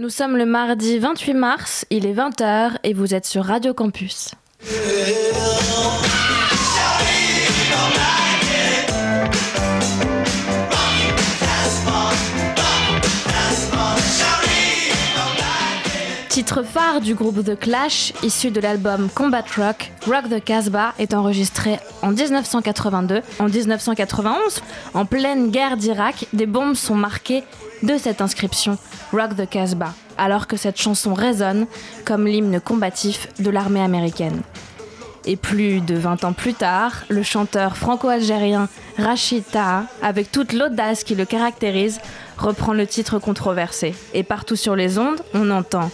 [0.00, 4.30] Nous sommes le mardi 28 mars, il est 20h et vous êtes sur Radio Campus.
[16.28, 21.12] Titre phare du groupe The Clash, issu de l'album Combat Rock, Rock the Casbah est
[21.12, 23.22] enregistré en 1982.
[23.40, 24.62] En 1991,
[24.94, 27.42] en pleine guerre d'Irak, des bombes sont marquées
[27.82, 28.78] de cette inscription
[29.12, 31.66] Rock the Casbah, alors que cette chanson résonne
[32.04, 34.42] comme l'hymne combatif de l'armée américaine.
[35.24, 41.04] Et plus de 20 ans plus tard, le chanteur franco-algérien Rachid Taha, avec toute l'audace
[41.04, 42.00] qui le caractérise,
[42.38, 43.94] reprend le titre controversé.
[44.14, 45.90] Et partout sur les ondes, on entend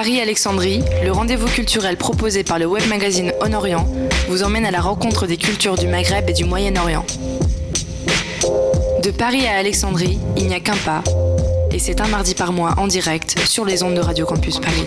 [0.00, 3.84] Paris-Alexandrie, le rendez-vous culturel proposé par le web magazine On Orient,
[4.28, 7.04] vous emmène à la rencontre des cultures du Maghreb et du Moyen-Orient.
[9.02, 11.02] De Paris à Alexandrie, il n'y a qu'un pas,
[11.72, 14.84] et c'est un mardi par mois en direct sur les ondes de Radio Campus Paris.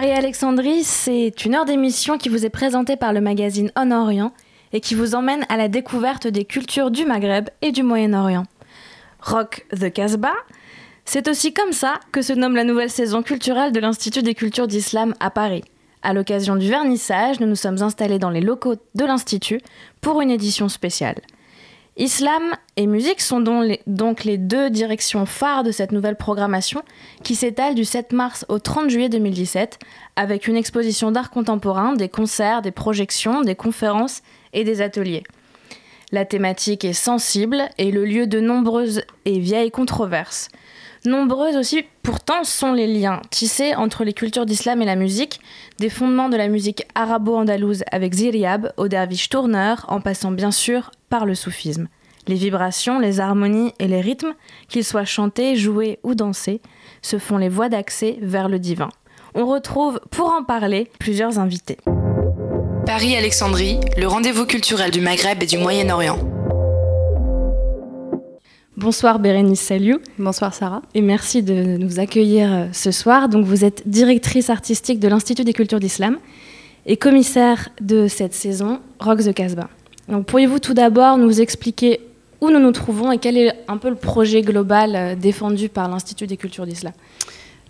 [0.00, 4.32] Paris-Alexandrie, c'est une heure d'émission qui vous est présentée par le magazine On Orient
[4.72, 8.44] et qui vous emmène à la découverte des cultures du Maghreb et du Moyen-Orient.
[9.20, 10.36] Rock the Casbah,
[11.04, 14.68] c'est aussi comme ça que se nomme la nouvelle saison culturelle de l'Institut des cultures
[14.68, 15.64] d'islam à Paris.
[16.04, 19.60] À l'occasion du vernissage, nous nous sommes installés dans les locaux de l'Institut
[20.00, 21.20] pour une édition spéciale.
[21.98, 23.40] Islam et musique sont
[23.88, 26.82] donc les deux directions phares de cette nouvelle programmation
[27.24, 29.80] qui s'étale du 7 mars au 30 juillet 2017
[30.14, 34.22] avec une exposition d'art contemporain, des concerts, des projections, des conférences
[34.52, 35.24] et des ateliers.
[36.12, 40.50] La thématique est sensible et le lieu de nombreuses et vieilles controverses.
[41.08, 45.40] Nombreuses aussi, pourtant, sont les liens tissés entre les cultures d'islam et la musique,
[45.78, 50.90] des fondements de la musique arabo-andalouse avec Ziryab au derviche tourneur, en passant bien sûr
[51.08, 51.88] par le soufisme.
[52.26, 54.34] Les vibrations, les harmonies et les rythmes,
[54.68, 56.60] qu'ils soient chantés, joués ou dansés,
[57.00, 58.90] se font les voies d'accès vers le divin.
[59.34, 61.78] On retrouve, pour en parler, plusieurs invités.
[62.84, 66.18] Paris-Alexandrie, le rendez-vous culturel du Maghreb et du Moyen-Orient.
[68.78, 69.98] Bonsoir Bérénice Saliou.
[70.20, 70.82] Bonsoir Sarah.
[70.94, 73.28] Et merci de nous accueillir euh, ce soir.
[73.28, 76.16] Donc vous êtes directrice artistique de l'Institut des cultures d'islam
[76.86, 79.68] et commissaire de cette saison Rock the Casbah.
[80.06, 81.98] Donc pourriez-vous tout d'abord nous expliquer
[82.40, 85.88] où nous nous trouvons et quel est un peu le projet global euh, défendu par
[85.88, 86.92] l'Institut des cultures d'islam?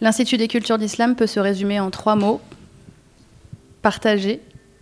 [0.03, 2.39] L'Institut des cultures d'islam peut se résumer en trois mots
[3.81, 4.41] partager,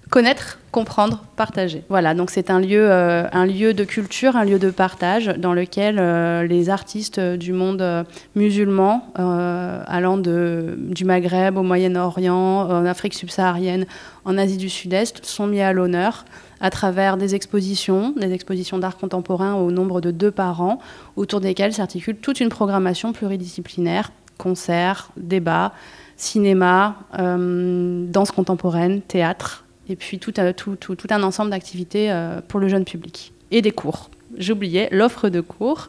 [0.08, 1.82] Connaître, comprendre, partager.
[1.88, 5.52] Voilà, donc c'est un lieu, euh, un lieu de culture, un lieu de partage dans
[5.52, 8.04] lequel euh, les artistes du monde euh,
[8.36, 13.84] musulman, allant du Maghreb au Moyen-Orient, en Afrique subsaharienne,
[14.24, 16.24] en Asie du Sud-Est, sont mis à l'honneur
[16.60, 20.78] à travers des expositions, des expositions d'art contemporain au nombre de deux par an,
[21.16, 25.72] autour desquelles s'articule toute une programmation pluridisciplinaire, concerts, débats,
[26.16, 32.84] cinéma, danse contemporaine, théâtre, et puis tout, tout, un ensemble d'activités euh, pour le jeune
[32.84, 34.10] public et des cours.
[34.36, 35.88] J'oubliais l'offre de cours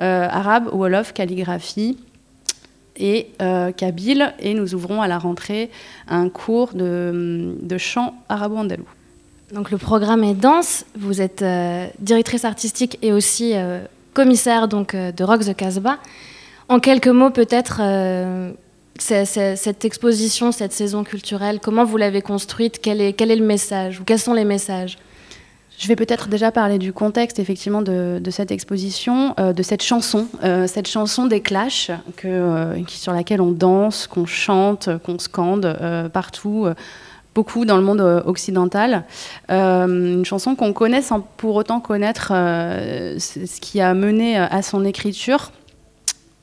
[0.00, 1.96] euh, arabe, wolof, calligraphie
[2.96, 5.70] et euh, kabyle et nous ouvrons à la rentrée
[6.08, 8.86] un cours de, de chant arabo-andalou.
[9.52, 11.44] Donc le programme est dense, vous êtes
[12.00, 13.54] directrice artistique et aussi
[14.12, 15.98] commissaire donc, de Rock the Casbah.
[16.68, 17.80] En quelques mots peut-être
[19.02, 22.80] cette exposition, cette saison culturelle, comment vous l'avez construite?
[22.80, 24.00] Quel est, le message?
[24.00, 24.98] Ou quels sont les messages?
[25.78, 30.26] Je vais peut-être déjà parler du contexte effectivement de, cette exposition, euh, de cette chanson,
[30.42, 31.90] euh, cette chanson des Clash
[32.24, 35.76] euh, sur laquelle on danse, qu'on chante, qu'on scande
[36.12, 36.66] partout,
[37.34, 39.04] beaucoup dans le monde occidental.
[39.50, 45.52] une chanson qu'on connaît sans pour autant connaître ce qui a mené à son écriture.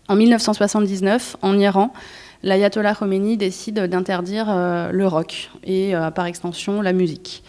[0.10, 1.94] En 1979, en Iran,
[2.44, 7.44] l'ayatollah Khomeini décide d'interdire euh, le rock et euh, par extension la musique.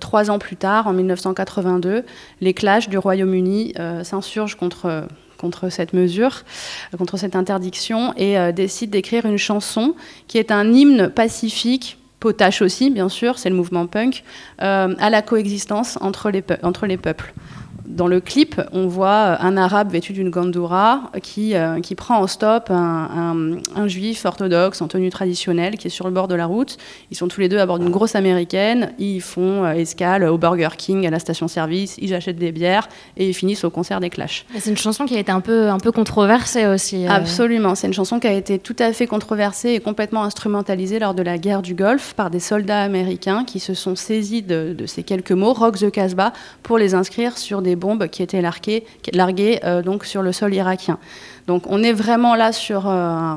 [0.00, 2.04] trois ans plus tard, en 1982,
[2.40, 6.42] les Clash du Royaume-Uni s'insurgent contre cette mesure,
[6.98, 9.94] contre cette interdiction, et décident d'écrire une chanson
[10.26, 14.24] qui est un hymne pacifique potache aussi, bien sûr, c'est le mouvement punk,
[14.58, 17.32] à la coexistence entre les peuples
[17.86, 22.26] dans le clip, on voit un arabe vêtu d'une gandoura qui, euh, qui prend en
[22.26, 23.32] stop un,
[23.86, 26.78] juif orthodoxe en tenue traditionnelle qui est sur le bord de la route.
[27.10, 28.92] Ils sont tous les deux à bord d'une grosse américaine.
[28.98, 31.96] Ils font euh, escale au Burger King, à la station-service.
[31.98, 34.46] Ils achètent des bières et ils finissent au concert des Clash.
[34.58, 37.06] C'est une chanson qui a été un peu, un peu controversée aussi.
[37.06, 37.10] Euh.
[37.10, 37.74] Absolument.
[37.74, 41.22] C'est une chanson qui a été tout à fait controversée et complètement instrumentalisée lors de
[41.22, 45.02] la guerre du Golfe par des soldats américains qui se sont saisis de, de ces
[45.02, 46.32] quelques mots, Rock the Casbah,
[46.62, 50.98] pour les inscrire sur des bombes qui étaient larguées, euh, donc sur le sol irakien.
[51.48, 53.34] Donc on est vraiment là sur euh,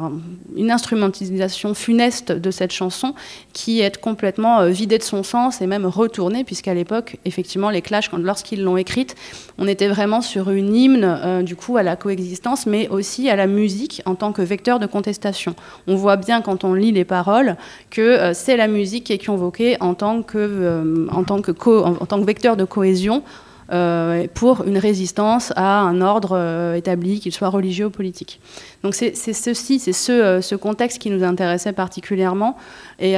[0.56, 3.16] une instrumentalisation funeste de cette chanson
[3.54, 7.82] qui est complètement euh, vidée de son sens et même retournée, puisqu'à l'époque, effectivement, les
[7.82, 9.16] Clash, lorsqu'ils l'ont écrite,
[9.58, 13.48] on était vraiment sur une hymne du coup à la coexistence, mais aussi à la
[13.48, 15.56] musique en tant que vecteur de contestation.
[15.88, 17.56] On voit bien quand on lit les paroles
[17.90, 22.66] que c'est la musique qui est convoquée en tant que, en tant que vecteur de
[22.66, 23.24] cohésion
[23.72, 28.40] euh, pour une résistance à un ordre euh, établi, qu'il soit religieux ou politique.
[28.84, 32.58] Donc c'est ceci, c'est ce, euh, ce, contexte qui nous intéressait particulièrement
[33.00, 33.16] et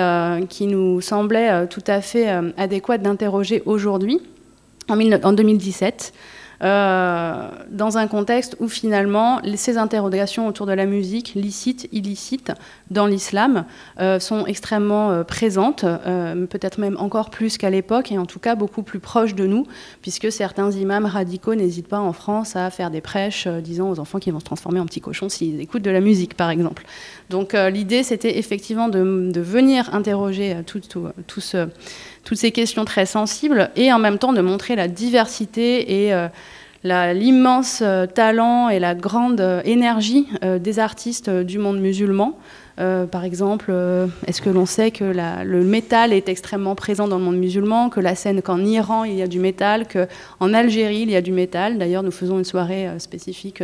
[0.49, 2.27] qui nous semblait tout à fait
[2.57, 4.21] adéquat d'interroger aujourd'hui,
[4.89, 6.13] en 2017.
[6.63, 12.51] Euh, dans un contexte où finalement ces interrogations autour de la musique, licite, illicite,
[12.89, 13.65] dans l'islam,
[13.99, 15.85] euh, sont extrêmement euh, présentes,
[16.49, 19.67] peut-être même encore plus qu'à l'époque, et en tout cas beaucoup plus proches de nous,
[20.01, 24.19] puisque certains imams radicaux n'hésitent pas en France à faire des prêches disant aux enfants
[24.19, 26.85] qu'ils vont se transformer en petits cochons s'ils écoutent de la musique, par exemple.
[27.29, 31.67] Donc l'idée, c'était effectivement de, venir interroger tout ce
[32.27, 36.27] toutes ces questions très sensibles et en même temps de montrer la diversité et euh,
[36.83, 42.37] l'immense euh, talent et la grande euh, énergie des artistes du monde musulman.
[42.75, 43.71] par exemple,
[44.27, 48.01] est-ce que l'on sait que le métal est extrêmement présent dans le monde musulman, que
[48.01, 51.31] la scène qu'en Iran il y a du métal, qu'en Algérie il y a du
[51.31, 51.77] métal?
[51.77, 53.63] D'ailleurs, nous faisons une soirée spécifique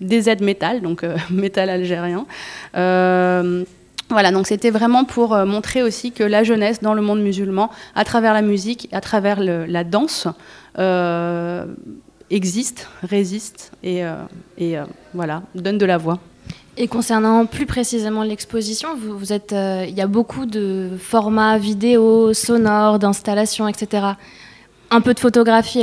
[0.00, 2.26] des aides métal, donc métal algérien.
[4.08, 7.70] Voilà, donc c'était vraiment pour euh, montrer aussi que la jeunesse dans le monde musulman,
[7.96, 10.28] à travers la musique, à travers la danse,
[10.78, 11.66] euh,
[12.30, 16.20] existe, résiste et, euh, voilà, donne de la voix.
[16.76, 22.98] Et concernant plus précisément l'exposition, vous, êtes, il y a beaucoup de formats vidéo, sonores,
[22.98, 24.08] d'installations, etc.
[24.90, 25.80] Un peu de photographie,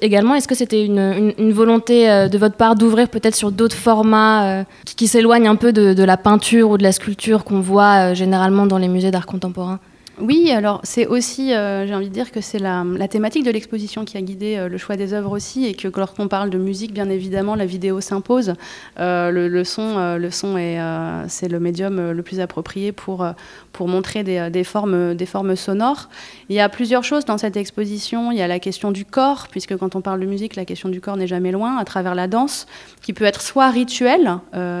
[0.00, 4.60] également, est-ce que c'était une, volonté euh, de votre part d'ouvrir peut-être sur d'autres formats
[4.60, 8.14] euh, qui, s'éloignent un peu de, la peinture ou de la sculpture qu'on voit euh,
[8.14, 9.80] généralement dans les musées d'art contemporain?
[10.20, 14.16] Oui, alors c'est aussi, j'ai envie de dire que c'est la, thématique de l'exposition qui
[14.16, 17.56] a guidé le choix des œuvres aussi, et que lorsqu'on parle de musique, bien évidemment,
[17.56, 18.54] la vidéo s'impose.
[19.00, 20.78] Euh, le, son, le son est,
[21.26, 23.26] c'est le médium le plus approprié pour,
[23.74, 26.08] pour montrer des, formes, des formes sonores.
[26.48, 28.32] Il y a plusieurs choses dans cette exposition.
[28.32, 30.88] Il y a la question du corps, puisque quand on parle de musique, la question
[30.88, 32.66] du corps n'est jamais loin, à travers la danse,
[33.02, 34.38] qui peut être soit rituelle,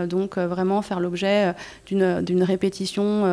[0.08, 1.52] donc vraiment faire l'objet
[1.86, 3.24] d'une répétition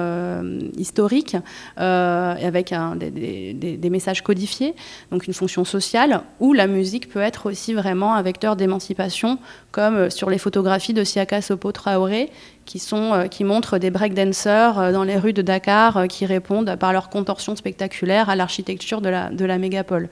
[0.78, 1.38] historique.
[1.80, 4.74] Euh, avec des, messages codifiés,
[5.12, 9.38] donc une fonction sociale, où la musique peut être aussi vraiment un vecteur d'émancipation,
[9.72, 12.30] comme euh, sur les photographies de Siaka Sopo Traoré,
[12.94, 17.56] euh, qui montrent des breakdancers dans les rues de Dakar qui répondent par leur contorsion
[17.56, 20.10] spectaculaire à l'architecture de la, de la mégapole.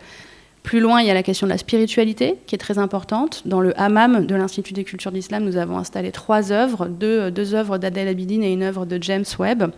[0.64, 3.44] Plus loin, il y a la question de la spiritualité, qui est très importante.
[3.46, 7.78] Dans le hammam de l'Institut des cultures d'islam, nous avons installé trois œuvres, deux, œuvres
[7.78, 9.72] d'Adel Abidine et une œuvre de James Webb.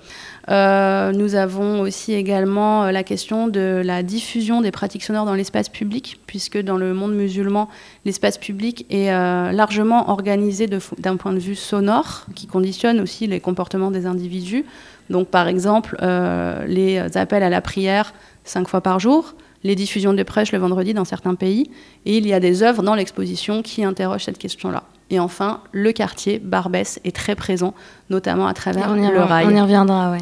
[0.50, 5.36] Euh, nous avons aussi également euh, la question de la diffusion des pratiques sonores dans
[5.36, 7.70] l'espace public, puisque dans le monde musulman,
[8.04, 13.40] l'espace public est euh, largement organisé d'un point de vue sonore, qui conditionne aussi les
[13.40, 14.66] comportements des individus.
[15.12, 15.98] Donc, par exemple,
[16.68, 18.14] les appels à la prière
[18.46, 21.70] cinq fois par jour, les diffusions de prêches le vendredi dans certains pays,
[22.06, 24.84] et il y a des œuvres dans l'exposition qui interrogent cette question-là.
[25.10, 27.74] Et enfin, le quartier Barbès est très présent,
[28.10, 29.46] notamment à travers le rail.
[29.48, 30.20] On y reviendra, oui.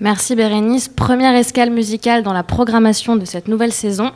[0.00, 0.88] Merci Bérénice.
[0.88, 4.10] Première escale musicale dans la programmation de cette nouvelle saison.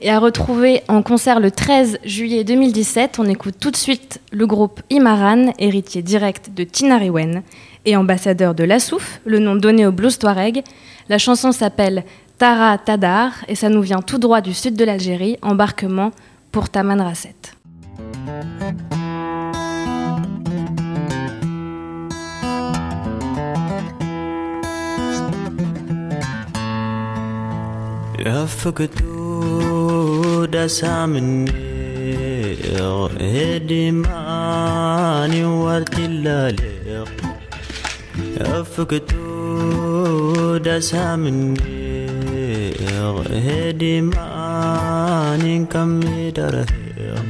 [0.00, 4.46] Et à retrouver en concert le 13 juillet 2017, on écoute tout de suite le
[4.46, 7.42] groupe Imaran, héritier direct de Tinariwen
[7.84, 10.62] et ambassadeur de la Souf, le nom donné au blues Touareg.
[11.08, 12.04] La chanson s'appelle
[12.37, 16.11] Tara Tadar et ça nous vient tout droit du sud de l'Algérie, embarquement
[16.51, 17.35] pour Taman Rasset.
[28.25, 29.25] رفقتو
[30.45, 32.55] دسا مني
[33.21, 37.09] هدي ماني ورتي اللاليق
[38.37, 39.17] رفقتو
[40.57, 41.86] دسا مني
[43.31, 47.25] هدي ماني كمي درهيق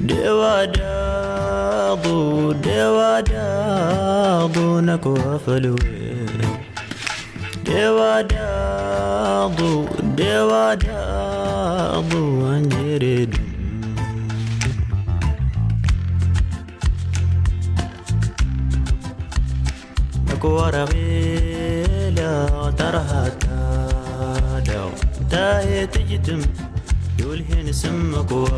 [0.00, 6.06] دوا داغو دوا داغو نكو فلوي
[7.66, 9.72] dewa dagu
[10.18, 12.22] dewa dagu
[12.54, 13.48] anjere dum
[20.26, 22.32] nakwara gela
[22.78, 23.39] tarhata
[25.30, 26.40] daw tahe tijitum
[27.20, 28.50] yulhin simmakwa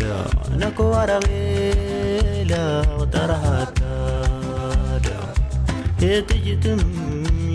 [0.00, 0.14] da
[0.60, 2.64] nakwara gela
[3.12, 3.94] tarhata
[5.06, 5.28] daw
[6.28, 6.80] tijitum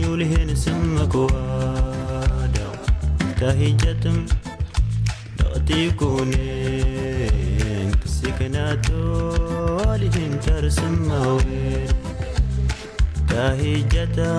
[0.05, 2.67] يولهن سمك وادا
[3.39, 4.17] تهجتم
[6.85, 9.03] تأتيكونين سكناتو
[10.01, 11.87] لهن ترسم موين
[13.29, 14.31] تهجتا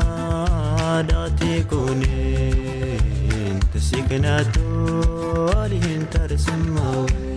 [1.10, 3.00] داتيكونين
[3.90, 4.86] سكناتو
[5.70, 7.29] لهن ترسم موين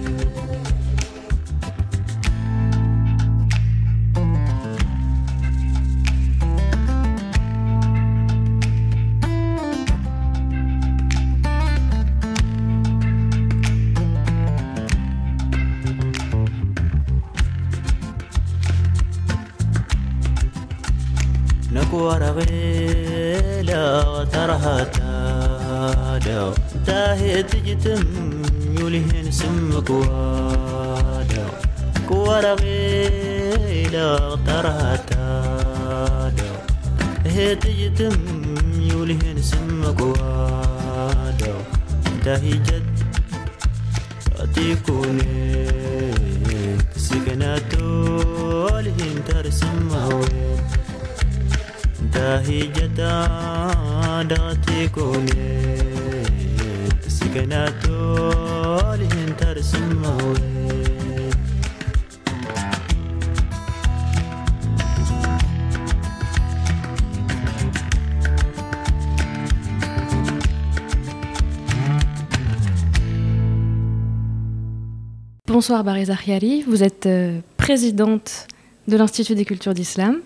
[75.65, 78.49] Bonsoir Bariza Khiari, vous êtes euh, présidente
[78.87, 80.19] de l'Institut des cultures d'islam.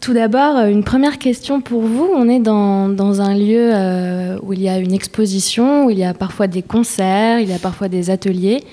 [0.00, 2.10] Tout d'abord, euh, une première question pour vous.
[2.12, 6.00] On est dans, dans un lieu euh, où il y a une exposition, où il
[6.00, 8.64] y a parfois des concerts, il y a parfois des ateliers.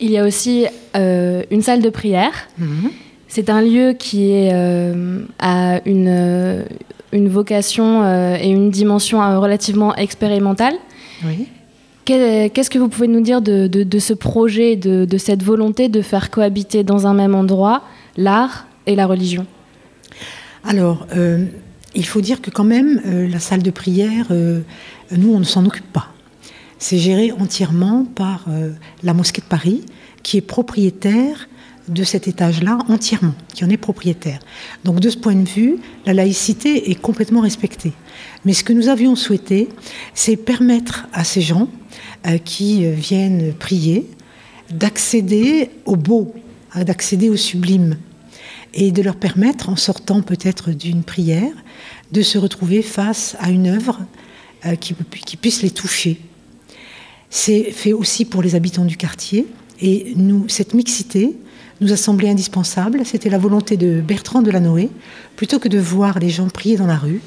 [0.00, 0.64] Il y a aussi
[0.96, 2.32] euh, une salle de prière.
[2.56, 2.90] Mhm.
[3.28, 4.50] C'est un lieu qui est,
[5.40, 6.64] a une,
[7.12, 8.02] une vocation
[8.34, 10.72] et une dimension relativement expérimentale.
[11.22, 11.48] Oui.
[12.04, 16.30] Qu'est- Qu'est-ce que vous pouvez nous dire de, ce projet, de, cette volonté de faire
[16.30, 17.82] cohabiter dans un même endroit
[18.16, 19.46] l'art et la religion?
[20.64, 21.44] Alors, euh,
[21.94, 24.60] il faut dire que quand même, euh, la salle de prière, euh,
[25.16, 26.08] nous, on ne s'en occupe pas.
[26.78, 28.44] C'est géré entièrement par
[29.02, 29.86] la mosquée de Paris,
[30.22, 31.48] qui est propriétaire
[31.88, 34.40] de cet étage-là entièrement, qui en est propriétaire.
[34.84, 35.76] Donc de ce point de vue,
[36.06, 37.92] la laïcité est complètement respectée.
[38.44, 39.68] Mais ce que nous avions souhaité,
[40.14, 41.68] c'est permettre à ces gens
[42.26, 44.08] euh, qui euh, viennent prier
[44.70, 46.34] d'accéder au beau,
[46.72, 47.98] hein, d'accéder au sublime
[48.72, 51.52] et de leur permettre, en sortant peut-être d'une prière,
[52.12, 54.00] de se retrouver face à une œuvre
[54.66, 54.94] euh, qui,
[55.26, 56.18] qui puisse les toucher.
[57.28, 59.46] C'est fait aussi pour les habitants du quartier.
[59.80, 61.36] Et nous, cette mixité
[61.84, 63.02] nous a semblé indispensable.
[63.04, 64.88] C'était la volonté de Bertrand Delanoë.
[65.36, 67.20] Plutôt que de voir les gens prier dans la rue,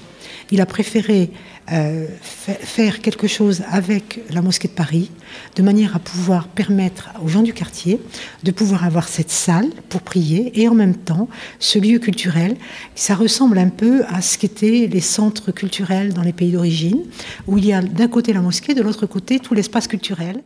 [0.49, 1.29] il a préféré
[1.71, 5.11] euh, fa- faire quelque chose avec la mosquée de Paris,
[5.57, 7.99] de manière à pouvoir permettre aux gens du quartier
[8.43, 11.27] de pouvoir avoir cette salle pour prier et en même temps
[11.59, 12.55] ce lieu culturel.
[12.95, 17.01] Ça ressemble un peu à ce qu'étaient les centres culturels dans les pays d'origine,
[17.45, 20.41] où il y a d'un côté la mosquée, de l'autre côté tout l'espace culturel.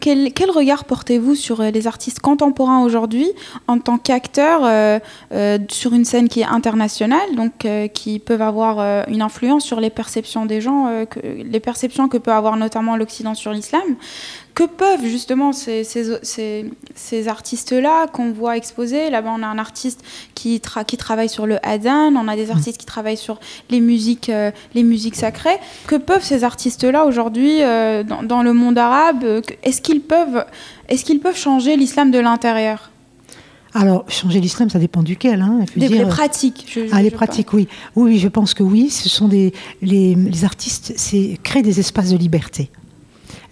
[0.00, 3.28] Quel, quel regard portez-vous sur euh, les artistes contemporains aujourd'hui
[3.68, 4.98] en tant qu'acteurs euh,
[5.32, 9.80] euh, sur une scène qui est internationale, donc euh, qui peuvent avoir une influence sur
[9.80, 13.82] les perceptions des gens, que, les perceptions que peut avoir notamment l'Occident sur l'islam?
[14.52, 19.58] Que peuvent justement ces, ces, ces, ces artistes-là qu'on voit exposés Là-bas, on a un
[19.58, 20.02] artiste
[20.34, 23.38] qui, tra- qui travaille sur le adhan, on a des artistes qui travaillent sur
[23.70, 25.58] les musiques, euh, les musiques sacrées.
[25.86, 29.24] Que peuvent ces artistes-là aujourd'hui euh, dans, dans le monde arabe?
[29.62, 30.44] Est-ce qu'ils peuvent,
[30.88, 32.90] est qu'ils peuvent changer l'islam de l'intérieur?
[33.72, 35.40] Alors, changer l'islam, ça dépend duquel.
[35.42, 35.60] Hein.
[35.76, 36.66] Des, dire- les pratiques.
[36.68, 37.68] je- je- Ah, les pratiques, oui.
[37.94, 38.12] oui.
[38.14, 38.90] Oui, je pense que oui.
[38.90, 42.70] Ce sont des les, les artistes, c'est créer des espaces de liberté.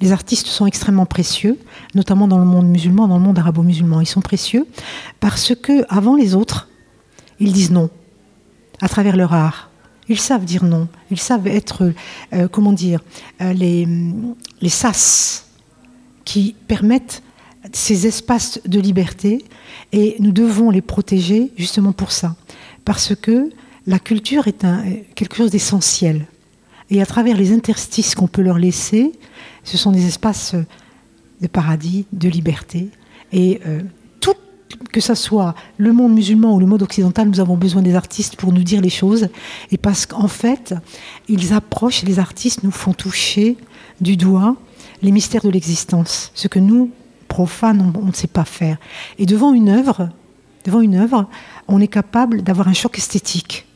[0.01, 1.57] Les artistes sont extrêmement précieux,
[1.95, 4.01] notamment dans le monde musulman, dans le monde arabo-musulman.
[4.01, 4.67] Ils sont précieux
[5.21, 6.69] parce que avant les autres,
[7.41, 7.89] ils disent non
[8.81, 9.71] à travers leur art.
[10.09, 10.89] Ils savent dire non.
[11.11, 11.93] Ils savent être,
[12.33, 13.01] euh, comment dire,
[13.41, 13.87] euh, les
[14.61, 15.45] les sas
[16.29, 17.23] qui permettent
[17.73, 19.47] ces espaces de liberté
[19.93, 22.37] et nous devons les protéger justement pour ça.
[22.85, 23.49] Parce que
[23.87, 24.67] la culture est
[25.15, 26.27] quelque chose d'essentiel.
[26.91, 29.13] Et à travers les interstices qu'on peut leur laisser,
[29.65, 30.55] ce sont des espaces
[31.41, 32.91] de paradis, de liberté.
[33.33, 33.81] Et euh,
[34.21, 34.35] tout,
[34.93, 38.37] que ce soit le monde musulman ou le monde occidental, nous avons besoin des artistes
[38.37, 39.31] pour nous dire les choses.
[39.71, 40.75] Et parce qu'en fait,
[41.27, 43.57] ils approchent, les artistes nous font toucher
[44.03, 44.59] du doigt
[45.03, 46.91] les mystères de l'existence, ce que nous,
[47.29, 48.79] profanes, on, ne sait pas faire.
[49.19, 50.09] Et devant une œuvre,
[50.65, 51.29] devant une œuvre,
[51.69, 53.67] on est capable d'avoir un choc esthétique.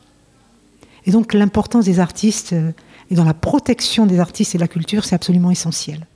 [1.05, 2.71] Et donc l'importance des artistes euh,
[3.11, 6.07] et dans la protection des artistes et de la culture, c'est absolument essentiel.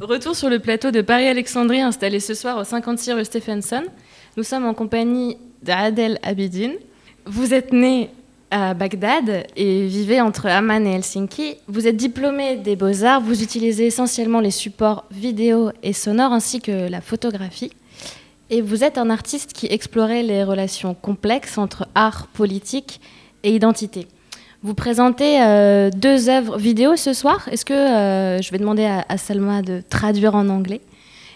[0.00, 3.82] Retour sur le plateau de Paris-Alexandrie installé ce soir au 56 rue Stephenson.
[4.36, 6.74] Nous sommes en compagnie d'Adel Abidine.
[7.26, 8.10] Vous êtes né
[8.50, 11.56] à Bagdad et vivez entre Amman et Helsinki.
[11.68, 13.20] Vous êtes diplômé des beaux-arts.
[13.20, 17.70] Vous utilisez essentiellement les supports vidéo et sonores ainsi que la photographie.
[18.50, 23.00] Et vous êtes un artiste qui explorait les relations complexes entre art, politique
[23.44, 24.08] et identité.
[24.62, 27.48] Vous présentez euh, deux œuvres vidéo ce soir.
[27.50, 30.80] Est-ce que euh, je vais demander à, à Salma de traduire en anglais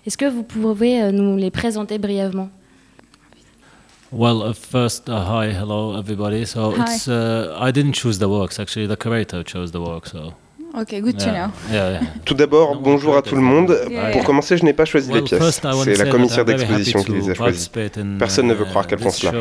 [0.07, 2.51] Est-ce que vous pouvez euh, nous les présenter brièvement?
[4.15, 6.45] Well, uh, first, uh, hi, hello, everybody.
[6.45, 6.85] So Hi.
[6.85, 8.61] it's uh, I didn't choose the works.
[8.61, 10.07] Actually, the curator chose the work.
[10.07, 10.35] So
[10.73, 11.51] Ok, good to know.
[11.73, 12.01] yeah, yeah.
[12.25, 13.77] Tout d'abord, bonjour à tout le monde.
[13.91, 14.13] Yeah.
[14.13, 15.43] Pour commencer, je n'ai pas choisi les pièces.
[15.43, 18.47] C'est say la that commissaire I'm very happy d'exposition qui to les a in, Personne
[18.47, 19.33] ne veut croire qu'elles font this cela.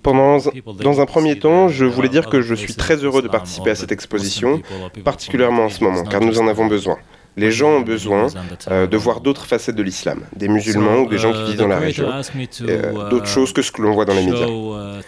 [0.00, 0.38] Pendant,
[0.80, 3.74] dans un premier temps, je voulais dire que je suis très heureux de participer à
[3.74, 4.62] cette exposition,
[5.04, 6.98] particulièrement en ce moment, car nous en avons besoin.
[7.36, 8.26] Les gens ont besoin
[8.68, 11.58] euh, de voir d'autres facettes de l'islam, des musulmans ou des gens qui uh, vivent
[11.58, 14.46] dans la région, euh, uh, d'autres choses que ce que l'on voit dans les médias.
[14.46, 15.02] uh,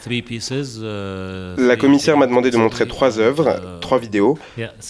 [1.58, 4.38] La commissaire m'a demandé de montrer trois œuvres, trois vidéos.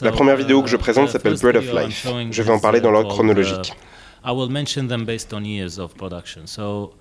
[0.02, 2.06] La première vidéo que je présente s'appelle Bread of Life.
[2.30, 3.72] Je vais en parler dans l'ordre chronologique.
[3.72, 6.46] uh, I will mention them based on years of production.
[6.46, 6.92] So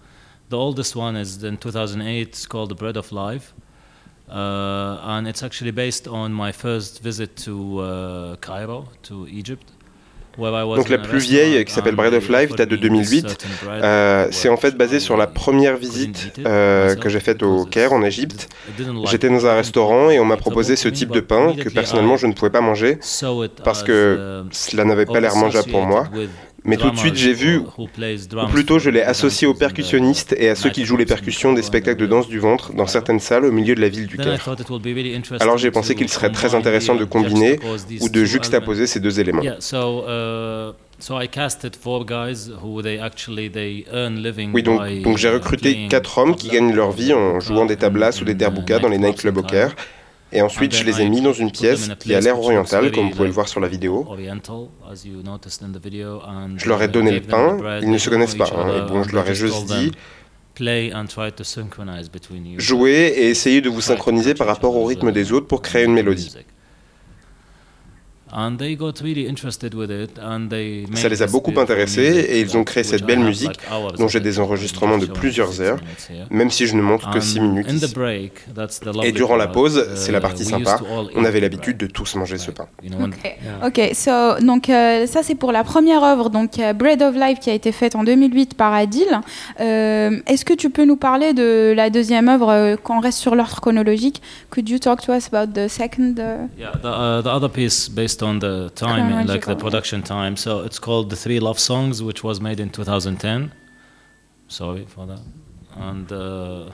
[0.50, 2.30] the oldest one is in 2008.
[2.30, 3.54] It's called The Bread of Life.
[4.30, 9.72] Uh, and it's actually based on my first visit to uh, Cairo, to Egypt.
[10.78, 13.28] Donc la plus vieille, restaurant qui s'appelle Bread of Life, date de me 2008.
[13.30, 17.20] certain bread Euh, which c'est en fait basé sur la première visite euh, que j'ai
[17.20, 18.50] faite au Caire, en Égypte.
[19.10, 22.28] J'étais dans un restaurant et on m'a proposé ce type de pain que personnellement je
[22.28, 22.98] ne pouvais pas manger
[23.64, 26.08] parce que cela n'avait pas l'air mangeable pour moi.
[26.66, 27.88] Mais tout de suite, j'ai vu, ou
[28.52, 32.00] plutôt je l'ai associé aux percussionnistes et à ceux qui jouent les percussions des spectacles
[32.02, 34.40] de danse du ventre dans certaines salles au milieu de la ville du Caire.
[35.40, 37.60] Alors j'ai pensé qu'il serait très intéressant de combiner
[38.02, 39.42] ou de juxtaposer ces deux éléments.
[44.54, 48.20] Oui, donc, donc j'ai recruté quatre hommes qui gagnent leur vie en jouant des tablas
[48.22, 49.76] ou des derboukas dans les nightclubs au Caire.
[50.32, 53.16] Et ensuite, je les ai mis dans une pièce qui a l'air orientale, comme vous
[53.16, 54.08] pouvez le voir sur la vidéo.
[56.58, 59.14] Je leur ai donné le pain, ils ne se connaissent pas, hein, et bon, je
[59.16, 59.92] leur ai juste dit
[62.60, 65.94] jouez et essayez de vous synchroniser par rapport au rythme des autres pour créer une
[65.94, 66.36] mélodie.
[70.96, 73.60] Ça les a beaucoup intéressés et ils ont créé cette belle musique
[73.98, 75.80] dont j'ai des enregistrements de plusieurs heures,
[76.30, 77.68] même si je ne montre que 6 minutes.
[77.72, 77.94] ici.
[79.04, 80.80] Et durant la pause, c'est la partie sympa,
[81.16, 82.68] on avait l'habitude de tous manger ce pain.
[83.66, 87.40] Ok, so, donc euh, ça c'est pour la première œuvre, donc euh, Bread of Life
[87.40, 89.08] qui a été faite en 2008 par Adil.
[89.60, 93.20] Euh, Est-ce que tu peux nous parler de la deuxième œuvre euh, quand on reste
[93.20, 94.22] sur l'ordre chronologique?
[94.50, 97.90] Could you talk to us about the second uh, Yeah, the, uh, the other piece
[97.90, 100.36] based on the time, like the production time.
[100.36, 103.52] So it's called The Three Love Songs, which was made in 2010.
[104.48, 105.22] Sorry for that.
[105.76, 106.72] And uh,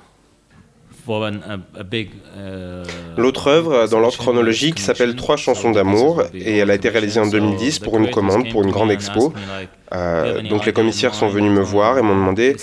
[3.17, 7.27] L'autre œuvre, dans l'ordre chronologique, s'appelle Trois chansons d'amour et elle a été réalisée en
[7.27, 9.33] 2010 pour une commande, pour une grande expo.
[9.93, 12.55] Euh, donc les commissaires sont venus me voir et m'ont demandé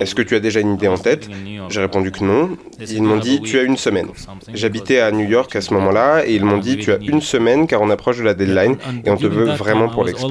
[0.00, 1.28] Est-ce que tu as déjà une idée en tête
[1.68, 2.56] J'ai répondu que non.
[2.80, 4.08] Ils m'ont dit Tu as une semaine.
[4.54, 7.66] J'habitais à New York à ce moment-là et ils m'ont dit Tu as une semaine
[7.66, 10.28] car on approche de la deadline et on te veut vraiment pour l'expo.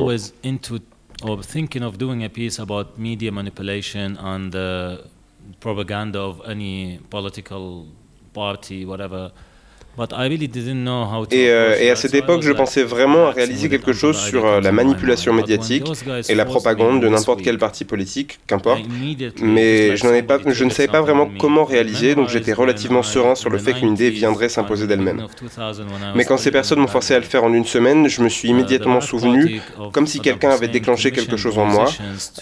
[5.59, 7.87] propaganda of any political
[8.33, 9.31] party, whatever,
[11.31, 14.61] Et, euh, et, à cette époque, je pensais vraiment à réaliser quelque chose sur euh,
[14.61, 15.85] la manipulation médiatique
[16.29, 18.81] et la propagande de n'importe quel parti politique, qu'importe.
[19.41, 23.35] Mais je, ai pas, je ne savais pas vraiment comment réaliser, donc j'étais relativement serein
[23.35, 25.27] sur le fait qu'une idée viendrait s'imposer d'elle-même.
[26.15, 28.49] Mais quand ces personnes m'ont forcé à le faire en une semaine, je me suis
[28.49, 31.91] immédiatement souvenu, comme si quelqu'un avait déclenché quelque chose en moi,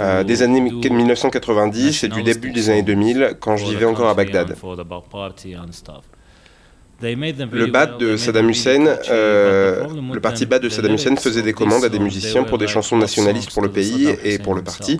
[0.01, 4.13] euh, des années 1990 et du début des années 2000, quand je vivais encore à
[4.13, 4.55] Bagdad.
[7.01, 11.85] Le BAT de Saddam Hussein, euh, le parti BAT de Saddam Hussein faisait des commandes
[11.85, 14.99] à des musiciens pour des chansons nationalistes pour le pays et pour le parti.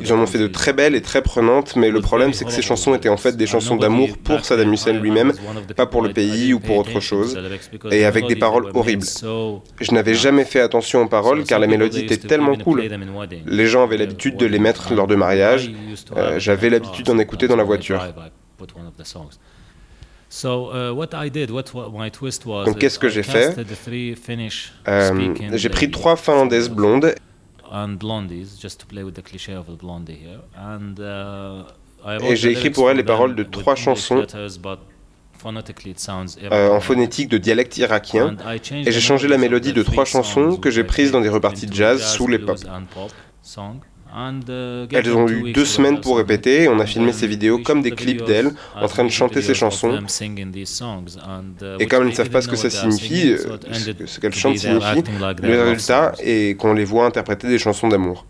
[0.00, 2.52] Ils en ont fait de très belles et très prenantes, mais le problème c'est que
[2.52, 5.32] ces chansons étaient en fait des chansons d'amour pour Saddam Hussein lui-même,
[5.76, 7.38] pas pour le pays ou pour autre chose,
[7.90, 9.06] et avec des paroles horribles.
[9.80, 12.84] Je n'avais jamais fait attention aux paroles car la mélodie était tellement cool.
[13.46, 15.72] Les gens avaient l'habitude de les mettre lors de mariage,
[16.16, 18.00] euh, j'avais l'habitude d'en écouter dans la voiture.
[22.64, 23.54] Donc qu'est-ce que j'ai fait
[24.88, 27.14] euh, J'ai pris trois finlandaises blondes.
[32.30, 34.24] Et j'ai écrit pour elles les paroles de trois chansons
[36.50, 38.34] euh, en phonétique de dialecte irakien.
[38.72, 41.74] Et j'ai changé la mélodie de trois chansons que j'ai prises dans des reparties de
[41.74, 42.56] jazz sous les pop.
[44.14, 47.92] Elles ont eu deux semaines pour répéter et on a filmé ces vidéos comme des
[47.92, 49.92] clips d'elles en train de chanter ces chansons.
[49.92, 53.58] Uh, et comme elles ne savent pas ce que ça signifie, euh,
[54.06, 55.02] ce qu'elles chantent signifie,
[55.42, 58.26] le résultat est qu'on les voit interpréter des chansons d'amour.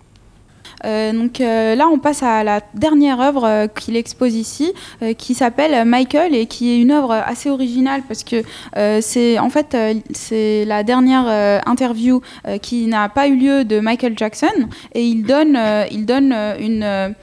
[0.84, 4.72] Euh, donc euh, là, on passe à la dernière œuvre euh, qu'il expose ici,
[5.18, 8.42] qui s'appelle Michael et qui est une œuvre assez originale parce que
[9.00, 9.76] c'est en fait
[10.12, 12.20] c'est la dernière interview
[12.60, 14.46] qui n'a pas eu lieu de Michael Jackson
[14.94, 15.58] et il donne
[15.90, 17.14] il donne une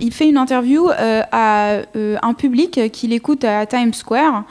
[0.00, 4.44] il fait une interview à un public qui l'écoute à Times Square,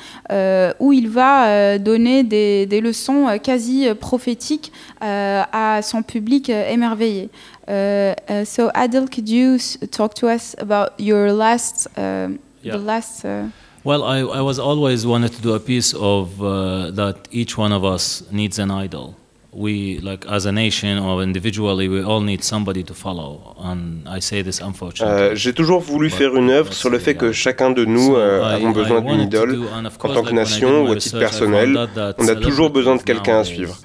[0.79, 7.29] où il va donner des, des, leçons quasi prophétiques à son public émerveillé.
[7.67, 9.57] Uh, uh, so Adil, could you
[9.91, 12.29] talk to us about your last, uh,
[12.61, 12.73] yeah.
[12.73, 13.25] the last?
[13.25, 13.49] Uh,
[13.83, 17.73] well, I, I was always wanted to do a piece of uh, that each one
[17.73, 19.15] of us needs an idol.
[19.57, 23.55] We, like as a nation or individually, we all need somebody to follow.
[23.59, 25.19] And I say this unfortunately.
[25.19, 28.43] Euh, J'ai toujours voulu faire une œuvre sur le fait que chacun de nous euh,
[28.43, 29.63] avons besoin d'une idole.
[29.73, 31.75] En tant que nation ou à titre personnel,
[32.19, 33.75] on a toujours besoin de quelqu'un à suivre.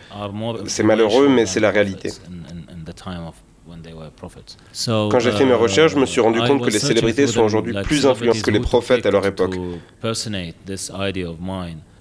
[0.66, 2.10] C'est malheureux, mais c'est la réalité.
[5.10, 7.44] Quand j'ai fait mes recherches, je me suis rendu uh, compte que les célébrités sont
[7.44, 9.56] aujourd'hui plus influentes que les prophètes à leur époque.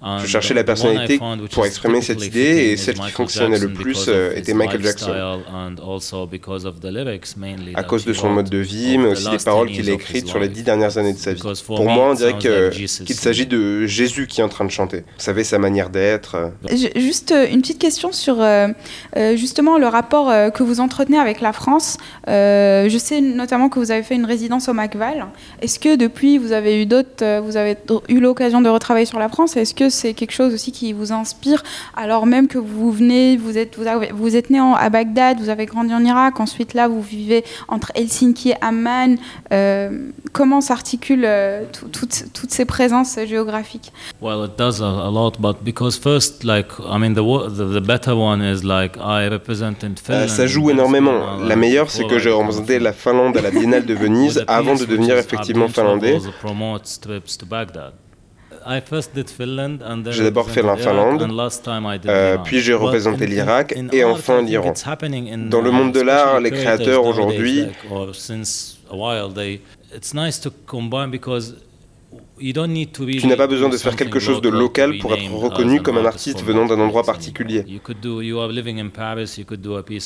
[0.01, 1.19] Je cherchais la personnalité
[1.51, 5.13] pour exprimer cette idée et celle qui fonctionnait le plus euh, était Michael Jackson.
[7.75, 10.39] À cause de son mode de vie, mais aussi des paroles qu'il a écrites sur
[10.39, 11.41] les dix dernières années de sa vie.
[11.65, 14.97] Pour moi, on dirait qu'il s'agit de Jésus qui est en train de chanter.
[14.99, 16.51] Vous savez, sa manière d'être.
[16.95, 18.67] Juste euh, une petite question sur euh,
[19.35, 21.97] justement le rapport que vous entretenez avec la France.
[22.27, 25.27] Je sais notamment que vous avez fait une résidence au Macval.
[25.61, 27.77] Est-ce que depuis, vous avez eu d'autres, vous avez
[28.09, 29.55] eu l'occasion de retravailler sur la France?
[29.57, 31.63] Est-ce que c'est quelque chose aussi qui vous inspire,
[31.95, 35.65] alors même que vous venez, vous êtes, vous, vous êtes né à Bagdad, vous avez
[35.65, 39.17] grandi en Irak, ensuite là vous vivez entre Helsinki et Amman.
[39.51, 43.91] Euh, comment s'articulent euh, toutes, toutes ces présences géographiques?
[44.21, 48.41] Well, it does a, lot, but because first, like, I mean, the, the, better one
[48.41, 50.29] is like I represented Finland.
[50.29, 51.37] Ça joue énormément.
[51.45, 54.85] La meilleure, c'est que j'ai représenté la Finlande à la Biennale de Venise avant de
[54.85, 56.19] devenir effectivement finlandais.
[60.11, 61.21] J'ai d'abord fait la Finlande,
[62.07, 64.73] euh, puis j'ai représenté l'Irak et enfin l'Iran.
[65.49, 67.65] Dans le monde de l'art, les créateurs aujourd'hui
[72.41, 76.05] tu n'as pas besoin de faire quelque chose de local pour être reconnu comme un
[76.05, 77.63] artiste venant d'un endroit particulier.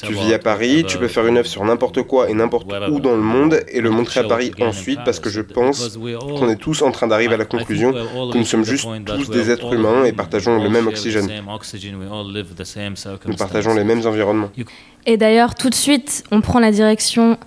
[0.03, 2.99] Tu vis à Paris, tu peux faire une œuvre sur n'importe quoi et n'importe où
[2.99, 6.57] dans le monde et le montrer à Paris ensuite parce que je pense qu'on est
[6.57, 10.03] tous en train d'arriver à la conclusion que nous sommes juste tous des êtres humains
[10.05, 11.29] et partageons le même oxygène.
[13.25, 14.51] Nous partageons les mêmes environnements.
[15.05, 17.37] Et d'ailleurs, tout de suite, on prend la direction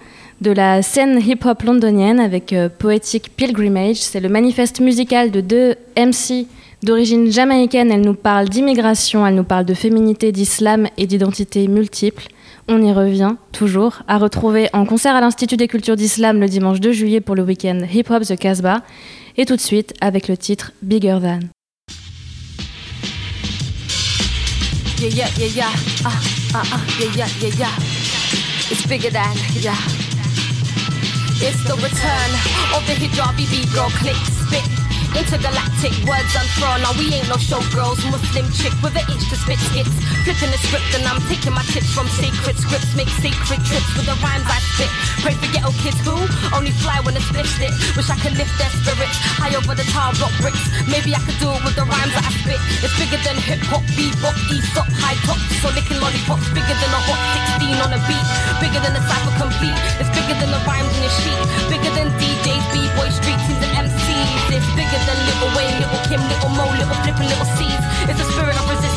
[0.41, 3.97] de la scène hip-hop londonienne avec euh, Poetic Pilgrimage.
[3.97, 6.47] C'est le manifeste musical de deux MC
[6.83, 7.91] d'origine jamaïcaine.
[7.91, 12.29] Elle nous parle d'immigration, elle nous parle de féminité, d'islam et d'identité multiples.
[12.69, 16.81] On y revient toujours, à retrouver en concert à l'Institut des cultures d'islam le dimanche
[16.81, 18.83] 2 juillet pour le week-end Hip Hop The Casbah.
[19.37, 21.41] Et tout de suite avec le titre Bigger Than.
[31.39, 32.31] The return
[32.75, 36.79] of the hijabi beat girl click spit Intergalactic words unfurl.
[36.85, 38.03] Now we ain't no showgirls.
[38.11, 39.95] Muslim chick with an itch to spit skits.
[40.25, 42.93] Flipping the script and I'm taking my tips from sacred scripts.
[42.99, 44.91] Make sacred trips with the rhymes I spit.
[45.25, 46.15] Pray for ghetto kids who
[46.53, 47.73] only fly when it's it.
[47.97, 50.61] Wish I could lift their spirits high over the tar rock bricks.
[50.87, 52.61] Maybe I could do it with the rhymes that I spit.
[52.85, 55.39] It's bigger than hip hop, bebop, e-stop, high top.
[55.63, 57.21] So licking lollipops, bigger than a hot
[57.59, 58.29] 16 on a beat.
[58.61, 59.79] Bigger than a cipher complete.
[60.03, 61.41] It's bigger than the rhymes in your sheet.
[61.73, 62.28] Bigger than DJs,
[64.59, 67.79] It's bigger than Little Wayne, Little Kim, Little Mo, Little Flippin', Little C's.
[68.11, 68.88] It's the spirit of resistance,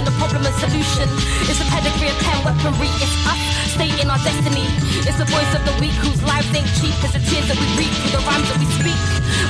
[0.00, 1.04] the problem and solution.
[1.52, 2.88] It's a pedigree of pen weaponry.
[2.96, 3.36] It's us
[3.76, 4.64] stating our destiny.
[5.04, 6.96] It's the voice of the weak whose lives ain't cheap.
[7.04, 8.96] It's the tears that we reap through the rhymes that we speak.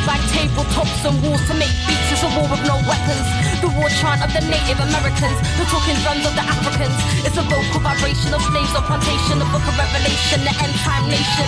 [0.03, 2.11] By tabletops and walls to make beats.
[2.11, 3.27] It's a war with no weapons.
[3.63, 5.39] The war chant of the Native Americans.
[5.63, 6.99] The talking drums of the Africans.
[7.23, 9.39] It's a vocal vibration of slaves on plantation.
[9.39, 11.47] The book of Revelation, the end time nation.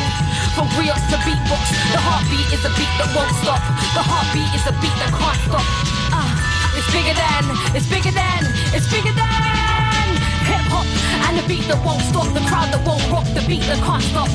[0.54, 3.58] From griots to beatbox, the heartbeat is a beat that won't stop.
[3.98, 5.66] The heartbeat is a beat that can't stop.
[6.14, 6.43] Ah,
[6.84, 7.44] it's bigger than,
[7.74, 8.40] it's bigger than,
[8.76, 10.06] it's bigger than
[10.44, 10.86] hip hop
[11.28, 12.28] and the beat that won't stop.
[12.34, 14.28] The crowd that won't rock, the beat that can't stop.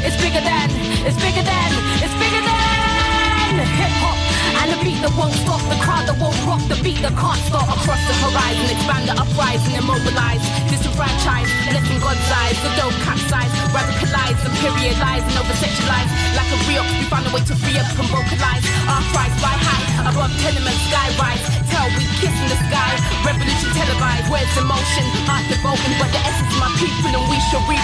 [0.00, 0.68] It's bigger than,
[1.04, 4.16] it's bigger than, it's bigger than hip hop
[4.64, 5.60] and the beat that won't stop.
[5.68, 7.68] The crowd that won't rock, the beat that can't stop.
[7.68, 12.56] Across the horizon, expand the uprising, immobilize, disenfranchise, listen God's eyes.
[12.64, 16.08] The dope capsize, radicalize, imperialize, and over-sexualize.
[16.32, 18.64] Like a real, we find a way to free up and vocalize.
[18.88, 21.96] Our cries fly high, above tenements, sky rise.
[21.96, 22.92] We kiss in the sky,
[23.24, 24.28] revolution televised.
[24.28, 27.80] Words in motion, heart devoting, but the essence my people and we shall reap.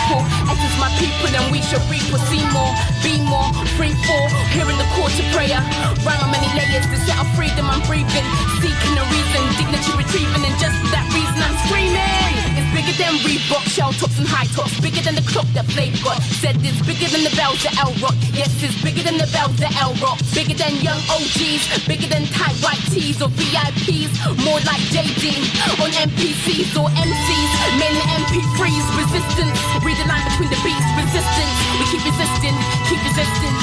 [0.48, 2.20] Essence my people and we shall reap more.
[2.28, 4.28] See more, be more, free fall.
[4.52, 7.66] Hearing the call to prayer, on many layers to set up freedom.
[7.72, 8.26] I'm breathing,
[8.60, 12.45] seeking a reason, dignity retrieving, and just for that reason I'm screaming.
[12.74, 16.22] Bigger than Reebok, shell tops and high tops, bigger than the clock that Flav got.
[16.22, 18.16] Said it's bigger than the bells at L Rock.
[18.32, 20.18] Yes, it's bigger than the bells at L Rock.
[20.34, 24.12] Bigger than young OGs, bigger than tight white tees or VIPs.
[24.44, 25.38] More like JD
[25.82, 28.86] on NPCs or MCs, mainly MP3s.
[28.98, 30.88] Resistance, read the line between the beats.
[30.96, 32.56] Resistance, we keep resisting,
[32.88, 33.54] keep resisting.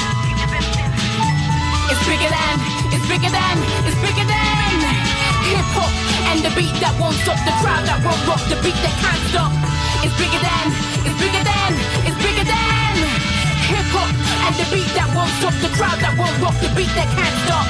[1.90, 2.56] It's bigger than,
[2.94, 4.73] it's bigger than, it's bigger than
[5.50, 5.92] hip hop
[6.32, 9.24] and the beat that won't stop the crowd that won't rock the beat that can't
[9.28, 9.52] stop.
[10.00, 10.66] It's bigger than,
[11.04, 11.70] it's bigger than,
[12.08, 12.94] it's bigger than
[13.68, 14.10] hip hop
[14.48, 17.38] and the beat that won't stop the crowd that won't rock the beat that can't
[17.44, 17.68] stop.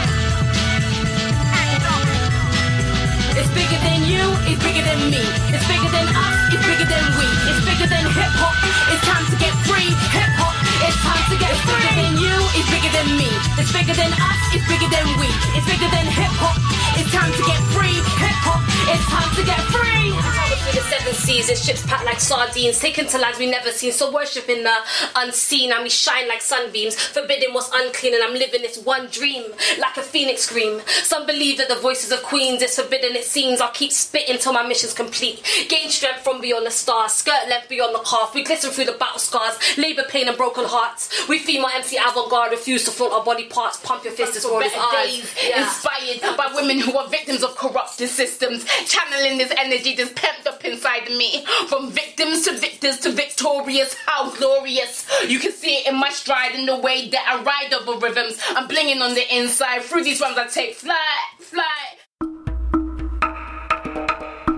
[3.35, 5.23] It's bigger than you, it's bigger than me.
[5.51, 7.27] It's bigger than us, it's bigger than we.
[7.51, 8.55] It's bigger than hip hop.
[8.95, 9.91] It's time to get free.
[10.15, 11.79] Hip hop, it's time to get it's free.
[11.79, 13.31] bigger than you, it's bigger than me.
[13.61, 15.29] It's bigger than us, it's bigger than we.
[15.55, 16.59] It's bigger than hip hop.
[16.99, 17.99] It's time to get free.
[18.23, 20.54] Hip hop, it's time to get free.
[20.65, 23.93] Through the seven seas in ships packed like sardines, taken to lands we never seen.
[23.93, 24.75] So worshiping the
[25.17, 28.15] unseen, and we shine like sunbeams, forbidding what's unclean.
[28.15, 29.45] And I'm living this one dream
[29.79, 30.81] like a phoenix scream.
[30.87, 33.15] Some believe that the voices of queens is forbidden.
[33.15, 35.43] It seems I'll keep spitting till my mission's complete.
[35.69, 38.35] Gain strength from beyond the stars, skirt length beyond the calf.
[38.35, 41.29] We glisten through the battle scars, labor pain and broken hearts.
[41.29, 43.77] We feed my MC avant-garde refuse to flaunt our body parts.
[43.79, 45.07] Pump your fists as for world is better ours.
[45.07, 45.63] days, Yeah.
[45.65, 50.65] inspired by women who are victims of corrupted systems, channeling this energy that's pent up
[50.65, 51.45] inside me.
[51.69, 55.07] From victims to victors to victorious, how glorious!
[55.29, 58.39] You can see it in my stride, in the way that I ride over rhythms.
[58.57, 59.83] I'm blinging on the inside.
[59.83, 61.97] Through these runs, I take flight, flight.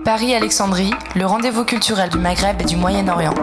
[0.03, 3.33] Paris-Alexandrie, le rendez-vous culturel du Maghreb et du Moyen-Orient.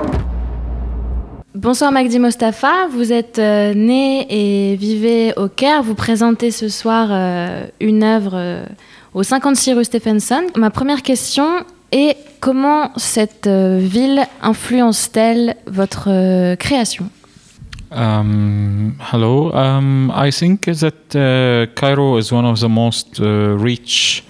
[1.54, 5.82] Bonsoir Magdi Mostafa, vous êtes euh, né et vivez au Caire.
[5.82, 8.64] Vous présentez ce soir euh, une œuvre euh,
[9.12, 10.46] au 56 rue Stephenson.
[10.56, 11.64] Ma première question
[11.94, 17.09] est comment cette euh, ville influence-t-elle votre euh, création
[17.96, 19.52] Um, hello.
[19.54, 24.24] Um, I think that uh, Cairo is one of the most uh, rich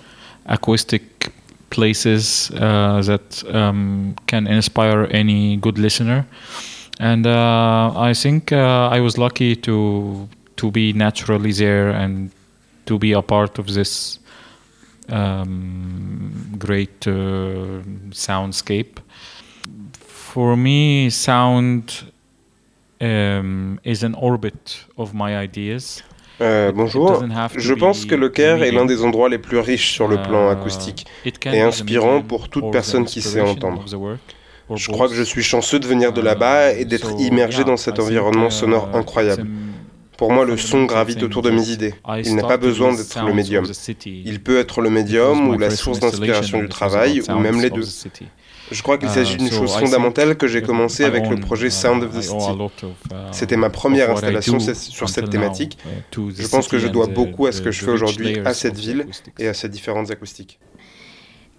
[0.44, 1.33] acoustic
[1.70, 6.27] places uh, that um, can inspire any good listener,
[7.00, 12.31] and uh, I think uh, I was lucky to to be naturally there and
[12.85, 14.18] to be a part of this
[15.09, 16.03] um,
[16.56, 19.00] great uh, soundscape.
[20.06, 22.04] For me, sound
[23.00, 26.02] um, is an orbit of my ideas.
[26.40, 27.22] Euh, It bonjour.
[27.56, 30.48] Je pense que le Caire est l'un des endroits les plus riches sur le plan
[30.48, 33.84] Uh, acoustique et inspirant pour toute personne qui sait entendre.
[34.74, 37.76] Je crois que je suis chanceux de venir de là-bas et d'être So, immergé dans
[37.76, 39.46] cet environnement uh, sonore incroyable.
[40.16, 41.94] Pour moi, le son gravite autour de mes idées.
[42.24, 43.64] Il n'a pas besoin d'être le médium.
[44.07, 47.85] Il peut être le médium ou la source d'inspiration du travail, ou même les deux.
[48.70, 52.16] Je crois qu'il s'agit d'une chose fondamentale que j'ai commencé avec le projet Sound of
[52.16, 52.85] the City.
[53.33, 55.79] C'était ma première installation sur cette thématique.
[56.12, 59.07] Je pense que je dois beaucoup à ce que je fais aujourd'hui à cette ville
[59.38, 60.59] et à ses différentes acoustiques.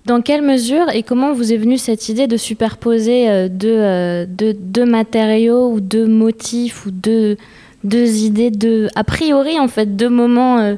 [0.06, 4.86] Dans quelle mesure et comment vous est venue cette idée de superposer euh, deux, deux,
[4.86, 7.38] matériaux ou deux motifs ou deux,
[7.86, 10.76] deux idées, de, a priori en fait, deux moments euh,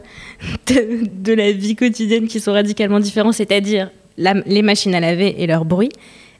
[0.67, 5.65] de, la vie quotidienne qui sont radicalement différents, c'est-à-dire les machines à laver et leur
[5.65, 5.89] bruit,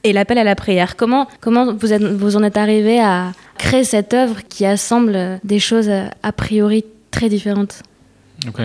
[0.04, 0.96] et l'appel à la prière.
[0.96, 5.90] Comment, comment vous, vous en êtes arrivé à créer cette œuvre qui assemble des choses
[5.90, 7.82] a priori très différentes?
[8.48, 8.62] Ok.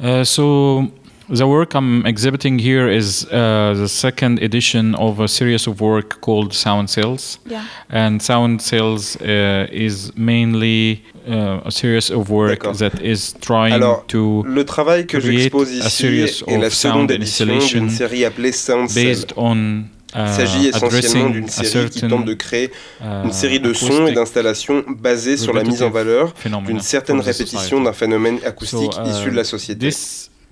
[0.00, 0.84] Uh, so
[1.30, 6.22] The work I'm exhibiting here is uh, the second edition of a series of work
[6.22, 7.38] called Sound Cells.
[7.44, 7.64] Yeah.
[7.90, 14.06] And Sound Cells uh, is mainly uh, a series of work that is trying Alors,
[14.06, 16.06] to le travail que j'expose ici
[16.46, 21.90] est la seconde édition d'une série appelée Sound based on il s'agit essentiellement d'une série
[21.90, 22.70] qui tente de créer
[23.02, 26.32] une série de sons et d'installations basées sur la mise en valeur
[26.66, 29.90] d'une certaine répétition d'un phénomène acoustique issu de la société.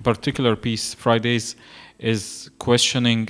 [0.07, 1.55] Particular piece, Fridays,
[1.99, 3.27] is questioning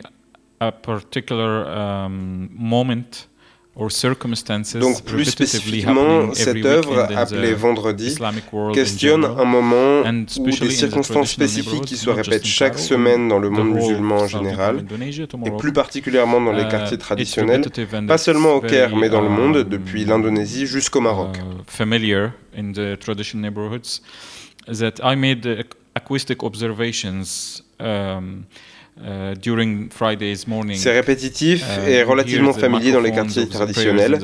[0.61, 3.27] a particular um, moment
[3.75, 8.17] or circumstances Donc plus spécifiquement, cette œuvre, appelée Vendredi,
[8.73, 13.71] questionne un moment ou des circonstances spécifiques qui se répètent chaque semaine dans le monde
[13.73, 14.85] musulman en général,
[15.45, 17.63] et plus particulièrement dans les uh, quartiers traditionnels,
[18.07, 21.39] pas seulement au Caire, mais dans le monde, um, depuis l'Indonésie jusqu'au Maroc.
[25.97, 28.43] Uh, acoustic observations um,
[28.99, 30.77] uh, during Friday's morning.
[30.77, 34.19] C'est répétitif uh, et relativement familier dans les quartiers traditionnels.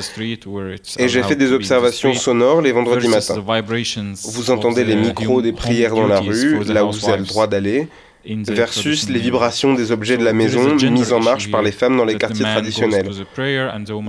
[0.97, 3.43] Et j'ai fait des observations sonores les vendredis matins.
[4.33, 7.47] Vous entendez les micros des prières dans la rue, là où vous avez le droit
[7.47, 7.87] d'aller
[8.25, 12.05] versus les vibrations des objets de la maison mises en marche par les femmes dans
[12.05, 13.09] les quartiers traditionnels.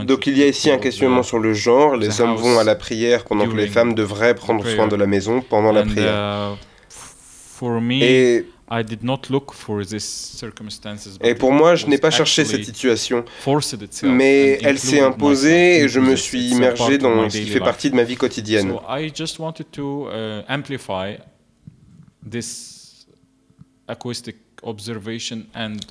[0.07, 2.77] Donc il y a ici un questionnement sur le genre, les hommes vont à la
[2.77, 6.57] prière pendant que les femmes devraient prendre soin de la maison pendant la prière.
[7.65, 8.45] Uh, et,
[11.23, 13.25] et pour moi, je n'ai pas cherché cette situation,
[14.05, 17.97] mais elle s'est imposée et je me suis immergé dans ce qui fait partie de
[17.97, 18.75] ma vie quotidienne.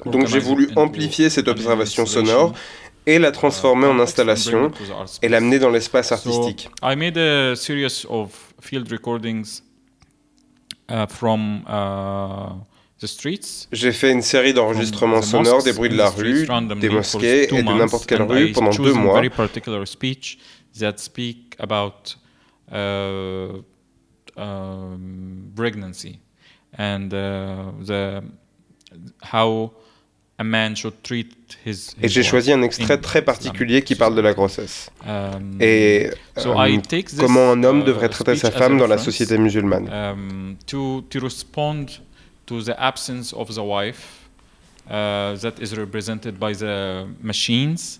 [0.05, 2.53] Donc j'ai voulu amplifier cette observation sonore
[3.05, 4.71] et la transformer en installation
[5.21, 6.69] et l'amener dans l'espace artistique.
[6.81, 6.95] Uh,
[11.07, 12.53] from, uh,
[13.03, 13.67] the streets.
[13.71, 16.47] J'ai fait une série d'enregistrements sonores des bruits de la rue,
[16.79, 19.15] des mosquées et de n'importe quelle rue pendant deux mois.
[19.15, 20.37] very particular speech
[20.79, 22.15] that speak about
[22.71, 23.61] uh,
[24.37, 26.19] um, pregnancy
[26.77, 28.23] and uh, the
[29.21, 29.71] how
[31.65, 34.89] et j'ai choisi un extrait très particulier qui parle de la grossesse.
[35.07, 36.79] Um, et euh,
[37.17, 39.89] comment un homme devrait traiter sa femme dans la société musulmane.
[39.91, 41.85] Um, to, to respond
[42.45, 44.27] to the absence of the wife
[44.87, 47.99] uh, that is represented by the machines.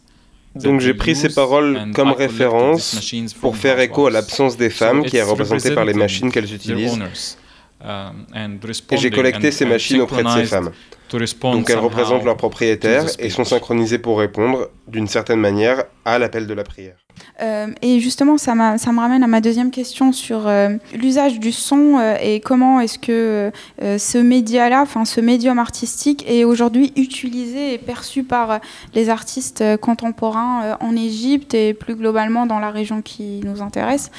[0.55, 2.95] Donc j'ai pris ces paroles comme référence
[3.41, 7.37] pour faire écho à l'absence des femmes qui est représentée par les machines qu'elles utilisent.
[7.83, 8.59] Um,
[8.91, 10.71] et j'ai collecté ces machines auprès de ces femmes.
[11.19, 16.47] Donc elles représentent leurs propriétaires et sont synchronisées pour répondre d'une certaine manière à l'appel
[16.47, 16.95] de la prière.
[17.41, 21.51] Euh, et justement, ça, ça, me ramène à ma deuxième question sur euh, l'usage du
[21.51, 27.73] son euh, et comment est-ce que ce média-là, enfin ce médium artistique, est aujourd'hui utilisé
[27.73, 28.59] et perçu par
[28.93, 34.11] les artistes contemporains en Égypte et plus globalement dans la région qui nous intéresse.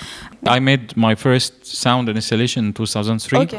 [0.47, 3.41] I made my first sound installation in 2003.
[3.41, 3.59] Okay.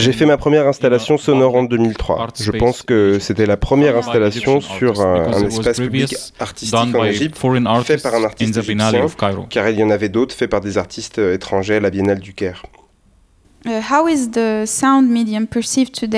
[0.00, 2.28] J'ai fait ma première installation sonore en 2003.
[2.40, 7.36] Je pense que c'était la première installation sur un, un espace public artistique en Égypte
[7.84, 9.06] fait par un artiste égyptien,
[9.48, 12.34] car il y en avait d'autres faits par des artistes étrangers à la Biennale du
[12.34, 12.62] Caire.
[13.66, 13.82] Uh,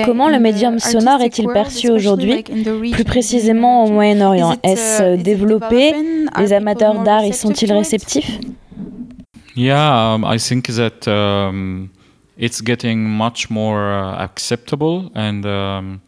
[0.05, 2.43] Comment le médium sonore est-il perçu aujourd'hui,
[2.91, 4.55] plus précisément au Moyen-Orient.
[4.63, 5.93] Est-ce uh, développé?
[6.39, 8.39] Les amateurs d'art y sont-ils réceptifs?
[9.55, 11.89] Yeah, um, I think that um,
[12.37, 15.11] it's getting much more uh, acceptable.
[15.13, 16.01] And um,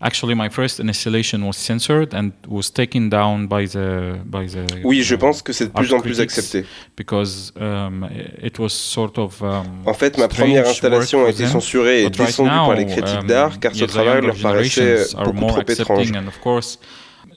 [0.00, 4.64] actually, my first installation was censored and was taken down by the by the.
[4.84, 6.64] Oui, je pense que c'est de plus en plus accepté.
[6.96, 8.08] Because um,
[8.42, 9.42] it was sort of.
[9.42, 13.58] Um, en fait, ma première installation a été censurée et descendue par les critiques d'art
[13.58, 15.04] car ce travail leur paraissait
[15.34, 16.12] beaucoup trop étrange.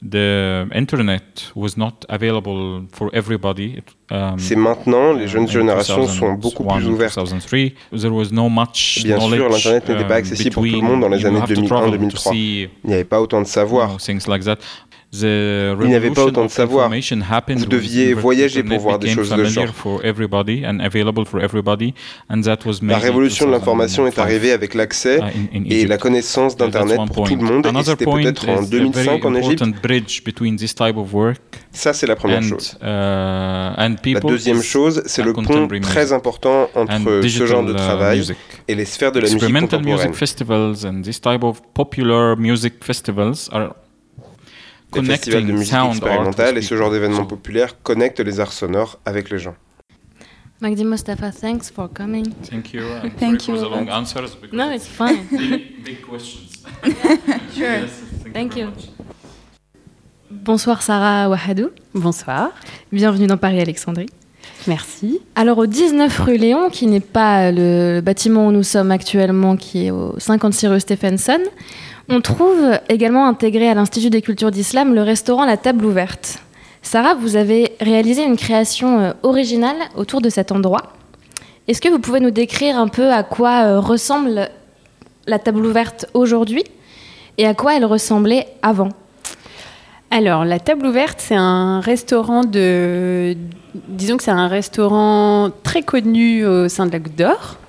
[0.02, 3.78] The internet was not available for everybody.
[3.78, 7.16] It, um, C'est maintenant, les jeunes générations sont beaucoup 2001 plus ouvertes.
[7.18, 7.74] 2003.
[8.00, 11.02] There was no much Bien sûr, l'Internet n'était pas um, accessible pour tout le monde
[11.02, 12.32] dans les années have to travel to 2001-2003.
[12.32, 14.00] see, Il n'y avait pas autant de savoir.
[15.14, 16.90] Il n'y avait pas autant de savoir.
[16.90, 19.76] Vous deviez voyager pour voir des choses de familiar genre.
[19.76, 21.94] for everybody and available for everybody,
[22.30, 24.22] and that was La révolution de l'information est 2005.
[24.22, 27.66] arrivée avec l'accès in et la connaissance d'Internet pour tout le monde.
[27.66, 29.62] Et c'était point peut-être en is a 2005 en Égypte.
[29.62, 31.40] important bridge between this type of work
[31.72, 32.78] Ça, c'est la première and, chose.
[32.82, 37.76] uh, La deuxième chose, c'est le pont très important and entre ce genre de uh,
[37.76, 38.38] travail music.
[38.68, 40.14] et les sphères de la musique contemporaine.
[44.94, 49.00] Les festivals de connecting musique expérimentale et ce genre d'événements populaires connectent les arts sonores
[49.06, 49.56] avec les gens.
[50.60, 52.26] Magdi Mustafa, thanks for coming.
[52.50, 52.82] Thank you.
[53.04, 53.64] I'm Thank sorry you.
[53.66, 55.26] for the long answers because No, it's fine.
[55.32, 56.50] big, big questions.
[57.56, 57.64] Sure.
[57.66, 57.90] Yes,
[58.34, 58.68] Thank very you.
[58.68, 58.90] much.
[60.30, 61.70] Bonsoir Sarah Wahadou.
[61.94, 62.52] Bonsoir.
[62.92, 64.08] Bienvenue dans Paris-Alexandrie.
[64.68, 65.20] Merci.
[65.36, 69.88] Alors au 19 rue Léon, qui n'est pas le bâtiment où nous sommes actuellement, qui
[69.88, 71.40] est au 56 rue Stephenson,
[72.12, 76.40] on trouve également intégré à l'Institut des cultures d'islam le restaurant La Table Ouverte.
[76.82, 80.92] Sarah, vous avez réalisé une création euh, originale autour de cet endroit.
[81.70, 84.50] Est-ce que vous pouvez nous décrire un peu à quoi euh, ressemble
[85.26, 86.66] la Table Ouverte aujourd'hui
[87.38, 88.90] et à quoi elle ressemblait avant?
[90.14, 93.38] Alors, la table ouverte, c'est un restaurant de.
[93.88, 97.61] Disons que c'est un restaurant très connu au sein de la d'Or.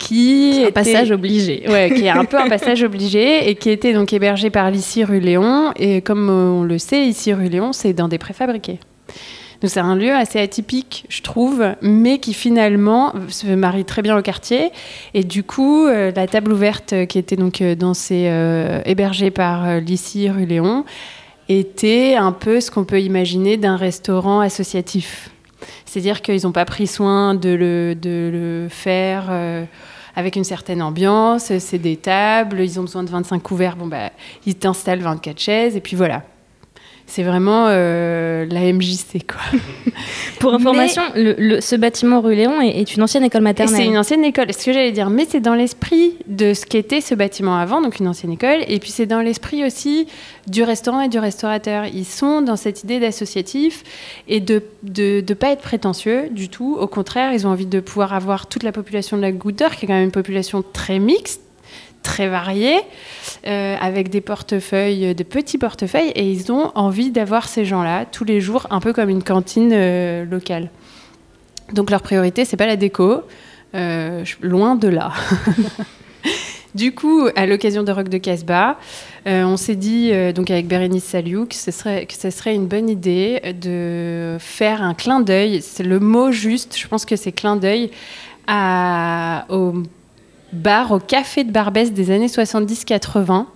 [0.00, 1.64] Qui Un était- passage obligé.
[1.68, 5.04] Ouais, qui est un peu un passage obligé et qui était donc hébergé par l'ICI
[5.04, 5.72] rue Léon.
[5.76, 8.78] Et comme on le sait, ici rue Léon, c'est dans des préfabriqués.
[9.60, 14.16] Donc c'est un lieu assez atypique, je trouve, mais qui finalement se marie très bien
[14.16, 14.70] au quartier.
[15.12, 19.30] Et du coup, euh, la table ouverte qui était donc euh, dans ces, euh, hébergée
[19.30, 20.86] par euh, l'ICI rue Léon
[21.50, 25.28] était un peu ce qu'on peut imaginer d'un restaurant associatif.
[25.84, 29.64] C'est-à-dire qu'ils n'ont pas pris soin de le, de le faire euh,
[30.20, 31.52] avec une certaine ambiance.
[31.58, 33.76] C'est des tables, ils ont besoin de 25 couverts.
[33.76, 34.10] Bon, bah,
[34.46, 36.22] ils t'installent 24 chaises et puis voilà.
[37.10, 39.40] C'est vraiment euh, la MJC, quoi.
[40.38, 43.76] Pour information, le- le- ce bâtiment rue Léon est, est une ancienne école maternelle.
[43.76, 47.00] c'est une ancienne école, ce que j'allais dire, mais c'est dans l'esprit de ce qu'était
[47.00, 50.06] ce bâtiment avant, donc une ancienne école, et puis c'est dans l'esprit aussi
[50.46, 51.84] du restaurant et du restaurateur.
[51.92, 53.82] Ils sont dans cette idée d'associatif
[54.28, 56.76] et de ne de, pas être prétentieux du tout.
[56.80, 59.74] Au contraire, ils ont envie de pouvoir avoir toute la population de la Goutte d'Or,
[59.74, 61.40] qui est quand même une population très mixte,
[62.02, 62.78] très variée,
[63.46, 68.24] euh, avec des portefeuilles, des petits portefeuilles, et ils ont envie d'avoir ces gens-là tous
[68.24, 70.70] les jours, un peu comme une cantine euh, locale.
[71.72, 73.22] Donc leur priorité, c'est pas la déco,
[73.74, 75.12] euh, loin de là.
[76.74, 78.76] du coup, à l'occasion de Rock de Casbah,
[79.26, 84.82] on s'est dit, donc avec Bérénice Saliou, que ce, serait, une bonne idée de faire
[84.82, 87.90] un clin d'œil, c'est le mot juste, je pense que c'est clin d'œil,
[88.46, 89.74] à- au
[90.52, 93.46] bar, au café de Barbès des années 70-80.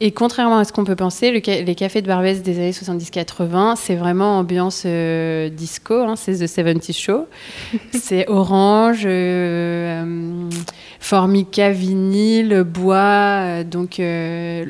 [0.00, 2.72] Et contrairement à ce qu'on peut penser, le ca- les cafés de Barbès des années
[2.72, 7.26] 70-80, c'est vraiment ambiance euh, disco, hein, c'est The 70 Show.
[7.92, 10.50] c'est orange, euh, euh,
[10.98, 13.62] formica, vinyle, bois.
[13.62, 14.66] donc euh,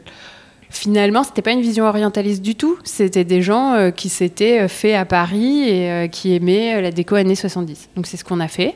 [0.68, 2.76] finalement, c'était pas une vision orientaliste du tout.
[2.84, 7.88] C'était des gens qui s'étaient faits à Paris et qui aimaient la déco années 70.
[7.96, 8.74] Donc c'est ce qu'on a fait.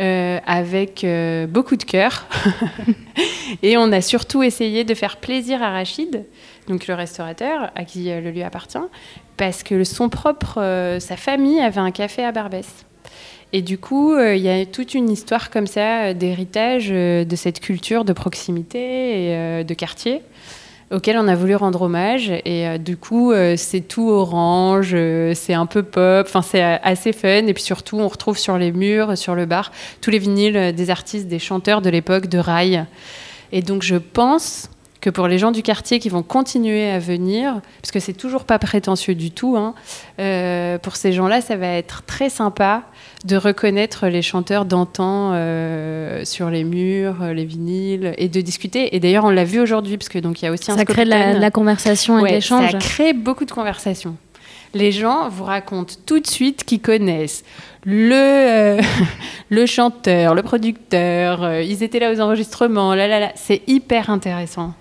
[0.00, 2.26] Euh, avec euh, beaucoup de cœur.
[3.62, 6.24] Et on a surtout essayé de faire plaisir à Rachid,
[6.68, 8.78] donc le restaurateur à qui euh, le lieu appartient,
[9.36, 12.66] parce que son propre, sa famille avait un café à Barbès.
[13.52, 18.04] Et du coup, il y a toute une histoire comme ça d'héritage de cette culture
[18.04, 20.22] de proximité et de quartier
[20.90, 22.30] auquel on a voulu rendre hommage.
[22.44, 26.62] Et euh, du coup, euh, c'est tout orange, euh, c'est un peu pop, enfin c'est
[26.62, 27.46] assez fun.
[27.46, 30.90] Et puis surtout, on retrouve sur les murs, sur le bar, tous les vinyles des
[30.90, 32.84] artistes, des chanteurs de l'époque de rail.
[33.52, 34.70] Et donc, je pense
[35.00, 38.44] que pour les gens du quartier qui vont continuer à venir, parce que c'est toujours
[38.44, 39.74] pas prétentieux du tout, hein,
[40.18, 42.82] euh, pour ces gens-là, ça va être très sympa
[43.24, 48.94] de reconnaître les chanteurs d'antan euh, sur les murs, euh, les vinyles, et de discuter.
[48.94, 50.84] Et d'ailleurs, on l'a vu aujourd'hui, parce que donc il y a aussi un Ça
[50.84, 52.70] crée de la, conversation et Ouais, l'échange.
[52.70, 54.16] Ça crée beaucoup de conversations.
[54.72, 57.44] Les gens vous racontent tout de suite qu'ils connaissent
[57.84, 58.80] le, euh,
[59.50, 63.32] le chanteur, le producteur, ils étaient là aux enregistrements, là, là, là.
[63.34, 64.74] C'est hyper intéressant.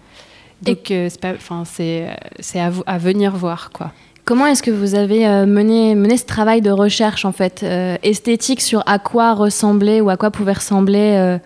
[0.62, 2.08] Donc, euh, c'est pas- enfin, c'est
[2.40, 3.92] c'est à, venir voir, quoi.
[4.26, 7.98] Comment est-ce que vous avez euh, mené, mené ce travail de recherche en fait euh,
[8.04, 11.38] esthétique sur à quoi ressemblait ou à quoi pouvait ressembler euh,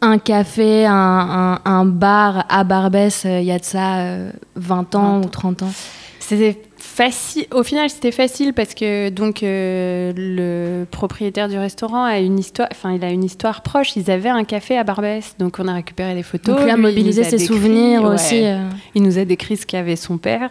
[0.00, 4.30] un café, un, un- un bar à Barbès euh, il y a de ça euh,
[4.56, 5.72] 20 ans ou 30 ans?
[6.18, 6.60] C'était
[6.96, 7.46] facile.
[7.52, 12.68] Au final, c'était facile parce que donc euh, le propriétaire du restaurant a une histoire.
[12.72, 13.96] Enfin, il a une histoire proche.
[13.96, 16.54] Ils avaient un café à Barbès, donc on a récupéré les photos.
[16.56, 18.14] Donc lui a il mobilisé ses décrit, souvenirs ouais.
[18.14, 18.44] aussi.
[18.46, 18.62] euh.
[18.94, 20.50] Il nous a décrit ce qu'avait son père.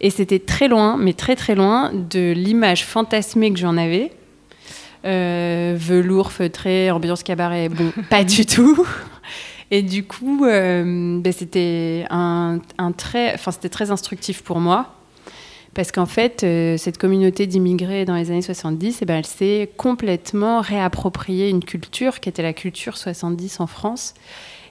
[0.00, 4.12] Et c'était très loin, mais très très loin de l'image fantasmée que j'en avais.
[5.06, 8.86] Euh, velours, feutré, ambiance cabaret, bon, pas du tout.
[9.70, 14.97] Et du coup, euh, ben, c'était un, un très, enfin, c'était très instructif pour moi.
[15.78, 19.70] Parce qu'en fait, euh, cette communauté d'immigrés dans les années 70, eh ben, elle s'est
[19.76, 24.14] complètement réappropriée une culture qui était la culture 70 en France.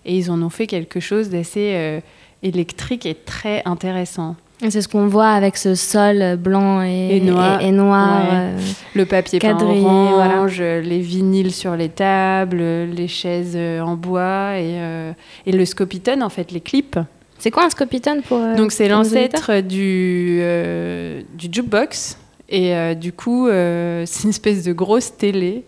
[0.03, 2.01] Et ils en ont fait quelque chose d'assez euh,
[2.43, 4.35] électrique et très intéressant.
[4.67, 7.61] C'est ce qu'on voit avec ce sol blanc et, Et noir.
[7.61, 8.29] et- et noir, Ouais.
[8.33, 8.59] euh,
[8.93, 15.13] Le papier peint quadrillé, orange, les vinyles sur les tables, les chaises en bois et,
[15.45, 16.99] et le scopitone, en fait, les clips.
[17.39, 22.17] C'est quoi un scopitone pour euh, Donc c'est l'ancêtre du, euh, du jukebox.
[22.49, 25.63] Et euh, du coup, euh, c'est une espèce de grosse télé.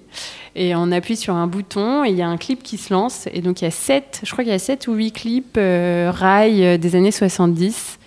[0.56, 3.28] Et on appuie sur un bouton et il y a un clip qui se lance.
[3.34, 5.58] Et donc il y a sept, je crois qu'il y a sept ou huit clips
[5.58, 8.00] rails euh, des années 70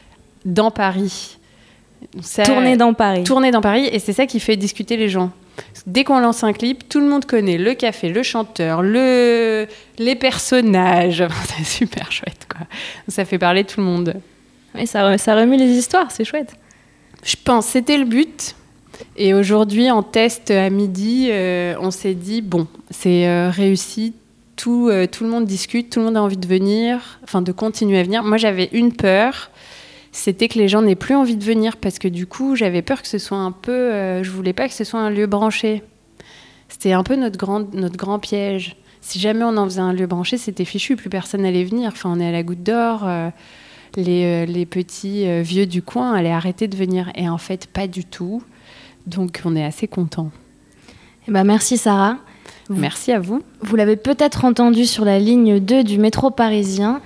[0.44, 1.38] dans Paris.
[2.44, 3.24] Tourné dans Paris.
[3.24, 3.88] Tourné dans Paris.
[3.92, 5.30] Et c'est ça qui fait discuter les gens.
[5.86, 9.66] Dès qu'on lance un clip, tout le monde connaît le café, le chanteur, le...
[9.98, 11.24] les personnages.
[11.56, 12.66] c'est super chouette, quoi.
[13.08, 14.14] Ça fait parler tout le monde.
[14.74, 16.54] Oui, ça, re- ça remue les histoires, c'est chouette.
[17.24, 18.54] Je pense c'était le but.
[19.16, 24.14] Et aujourd'hui, en test à midi, euh, on s'est dit bon, c'est euh, réussi.
[24.54, 27.52] Tout, euh, tout le monde discute, tout le monde a envie de venir, enfin de
[27.52, 28.22] continuer à venir.
[28.22, 29.50] Moi, j'avais une peur,
[30.12, 33.02] c'était que les gens n'aient plus envie de venir parce que du coup, j'avais peur
[33.02, 33.72] que ce soit un peu.
[33.72, 35.82] euh, je voulais pas que ce soit un lieu branché.
[36.68, 38.76] C'était un peu notre grand, notre grand piège.
[39.00, 41.90] Si jamais on en faisait un lieu branché, c'était fichu, plus personne n'allait venir.
[41.92, 43.02] Enfin, on est à la goutte d'or.
[43.04, 43.30] euh,
[43.96, 47.10] les, euh, les petits euh, vieux du coin allaient arrêter de venir.
[47.14, 48.42] Et en fait, pas du tout.
[49.06, 50.30] Donc, on est assez content.
[51.28, 52.16] Eh ben, merci Sarah.
[52.70, 53.42] Merci à vous.
[53.60, 57.00] Vous l'avez peut-être entendu sur la ligne 2 du métro parisien.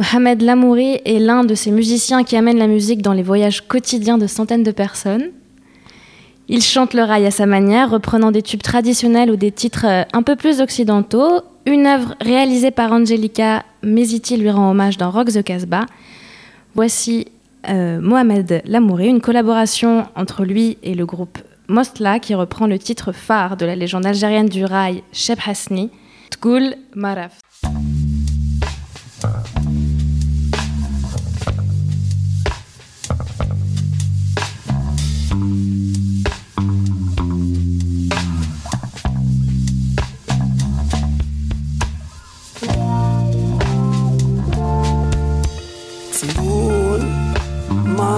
[0.00, 4.16] Mohamed Lamouri est l'un de ces musiciens qui amènent la musique dans les voyages quotidiens
[4.16, 5.28] de centaines de personnes.
[6.48, 10.04] Il chante le rail à sa manière, reprenant des tubes traditionnels ou des titres euh,
[10.14, 11.42] un peu plus occidentaux.
[11.66, 15.84] Une œuvre réalisée par Angelica Mesiti lui rend hommage dans Rock the Casbah.
[16.74, 17.26] Voici
[17.68, 21.36] euh, Mohamed Lamouri, une collaboration entre lui et le groupe
[21.68, 25.90] Mostla qui reprend le titre phare de la légende algérienne du rail Cheb Hasni,
[26.30, 27.38] Tgoul Maraf.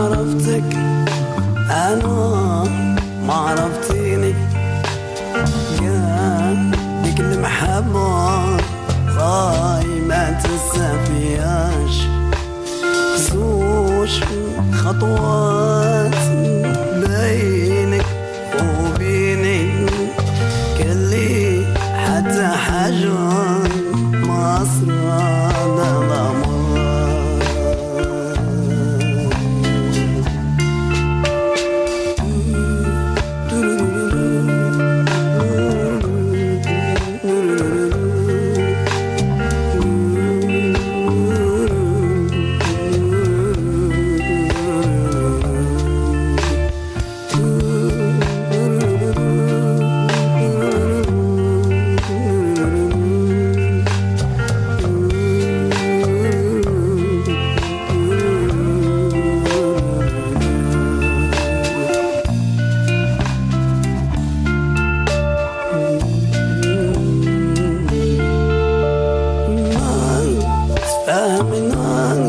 [0.03, 0.77] عرفتك.
[1.71, 2.65] أنا
[3.27, 4.35] ما عرفتيني.
[5.81, 6.71] كان
[7.05, 8.57] ديك المحبة
[9.19, 12.07] قايمة السفياش
[13.17, 14.25] زوج
[14.73, 15.92] خطوات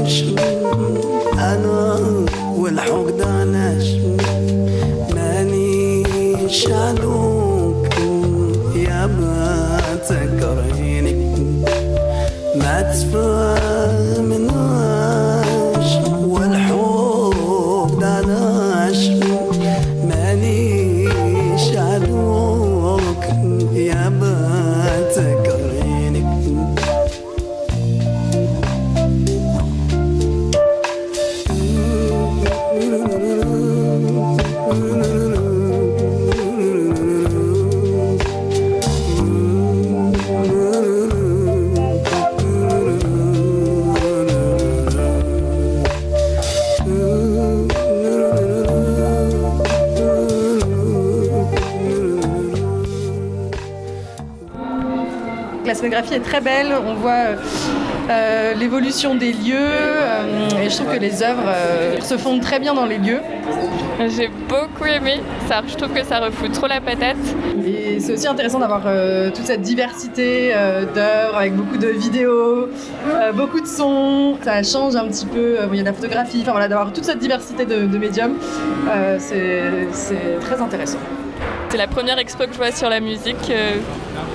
[0.03, 0.23] نفهمش
[3.21, 3.95] علاش
[5.15, 6.67] مانيش
[56.03, 56.73] scénographie est très belle.
[56.85, 57.37] On voit
[58.09, 62.59] euh, l'évolution des lieux euh, et je trouve que les œuvres euh, se fondent très
[62.59, 63.19] bien dans les lieux.
[64.09, 67.17] J'ai beaucoup aimé, ça, je trouve que ça refout trop la patate.
[67.65, 72.69] Et c'est aussi intéressant d'avoir euh, toute cette diversité euh, d'œuvres avec beaucoup de vidéos,
[73.07, 74.35] euh, beaucoup de sons.
[74.43, 76.91] Ça change un petit peu, euh, il y a de la photographie, enfin voilà, d'avoir
[76.91, 78.35] toute cette diversité de, de médiums,
[78.89, 80.97] euh, c'est très intéressant.
[81.69, 83.77] C'est la première expo que je vois sur la musique euh,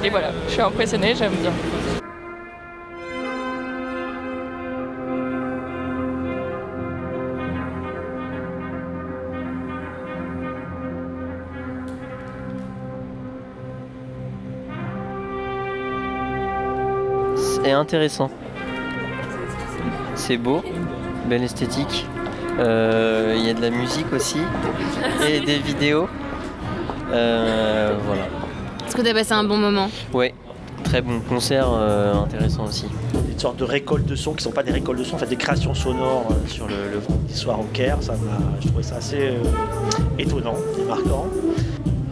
[0.04, 1.52] et voilà, je suis impressionnée, j'aime bien.
[17.36, 18.30] C'est intéressant.
[20.14, 20.62] C'est beau,
[21.26, 22.06] belle esthétique.
[22.58, 24.40] Euh, Il y a de la musique aussi
[25.26, 26.08] et des vidéos.
[27.12, 28.37] Euh, voilà.
[28.88, 30.34] Est-ce que tu as passé un bon moment Ouais,
[30.82, 32.86] très bon concert, euh, intéressant aussi.
[33.30, 35.18] Une sorte de récolte de sons qui ne sont pas des récoltes de sons, en
[35.18, 37.98] fait des créations sonores euh, sur le, le vendredi soir au Caire.
[38.00, 39.42] Ça m'a- je trouvais ça assez euh,
[40.18, 41.26] étonnant et marquant.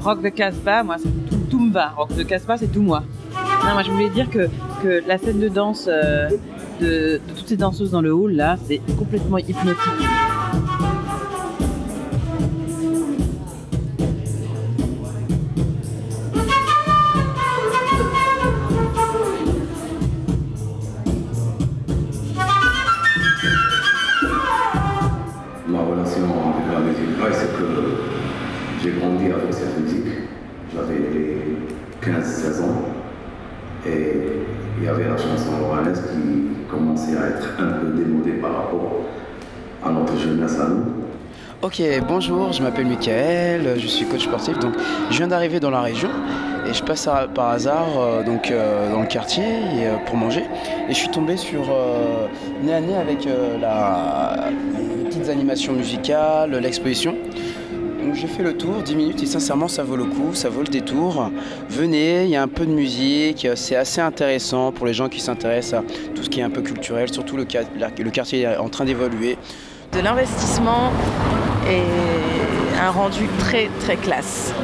[0.02, 1.88] Rock de Casbah, moi, c'est tout, tout me va.
[1.96, 3.02] Rock de Casbah, c'est tout moi.
[3.64, 4.48] Non, moi, je voulais dire que,
[4.82, 6.28] que la scène de danse euh,
[6.80, 9.76] de, de toutes ces danseuses dans le hall, là, c'est complètement hypnotique.
[41.78, 44.72] Ok, bonjour, je m'appelle Michael, je suis coach sportif, donc
[45.10, 46.08] je viens d'arriver dans la région
[46.66, 50.44] et je passe par hasard euh, donc, euh, dans le quartier euh, pour manger
[50.88, 52.28] et je suis tombé sur euh,
[52.62, 54.48] nez à nez avec euh, la,
[54.78, 57.14] les petites animations musicales, l'exposition.
[58.02, 60.62] Donc j'ai fait le tour, 10 minutes et sincèrement ça vaut le coup, ça vaut
[60.62, 61.30] le détour.
[61.68, 65.20] Venez, il y a un peu de musique, c'est assez intéressant pour les gens qui
[65.20, 68.70] s'intéressent à tout ce qui est un peu culturel, surtout le, le quartier est en
[68.70, 69.36] train d'évoluer.
[69.92, 70.90] de l'investissement
[71.70, 71.82] et
[72.80, 74.54] un rendu très très classe.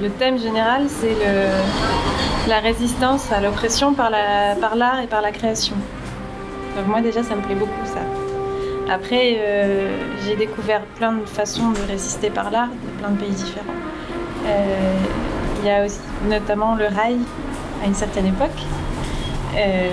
[0.00, 1.16] Le thème général, c'est
[2.48, 5.76] la résistance à l'oppression par la- par l'art et par la création.
[6.76, 8.00] Donc moi déjà, ça me plaît beaucoup ça.
[8.92, 9.90] Après, euh,
[10.24, 13.66] j'ai découvert plein de façons de résister par l'art, de plein de pays différents.
[14.46, 14.92] Euh,
[15.60, 15.98] Il y a aussi
[16.30, 17.18] notamment le rail
[17.82, 18.60] à une certaine époque.
[19.56, 19.88] Euh,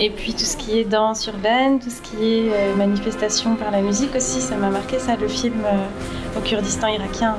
[0.00, 3.70] et puis tout ce qui est danse urbaine, tout ce qui est euh, manifestation par
[3.70, 7.36] la musique aussi, ça m'a marqué ça, le film euh, au Kurdistan irakien,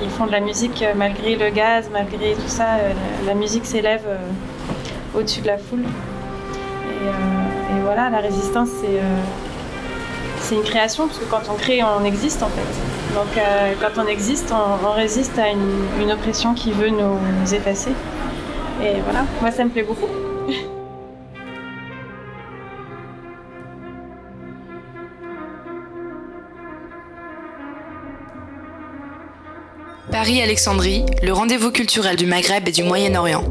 [0.00, 2.66] ils, ils font de la musique euh, malgré le gaz, malgré tout ça,
[3.24, 4.02] la, musique s'élève
[5.14, 5.84] au-dessus de la foule.
[5.84, 8.70] Et, voilà, la résistance,
[10.40, 13.14] c'est une création, parce que quand on crée, on existe en fait.
[13.14, 13.44] Donc
[13.80, 17.92] quand on existe, on, résiste à une oppression qui veut nous effacer.
[18.82, 20.08] Et voilà, moi ça me plaît beaucoup.
[30.24, 33.44] Paris-Alexandrie, le rendez-vous culturel du Maghreb et du Moyen-Orient.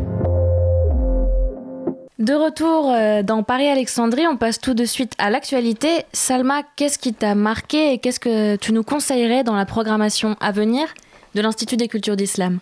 [2.17, 6.03] De retour euh, dans Paris-Alexandrie, on passe tout de suite à l'actualité.
[6.13, 10.51] Salma, qu'est-ce qui t'a marqué et qu'est-ce que tu nous conseillerais dans la programmation à
[10.51, 10.87] venir
[11.35, 12.57] de l'Institut des cultures d'islam?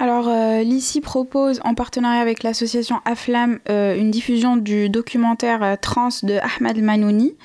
[0.00, 5.76] Alors, euh, l'ICI propose, en partenariat avec l'association AFLAM, euh, une diffusion du documentaire euh,
[5.80, 7.36] Trans de Ahmad Manouni.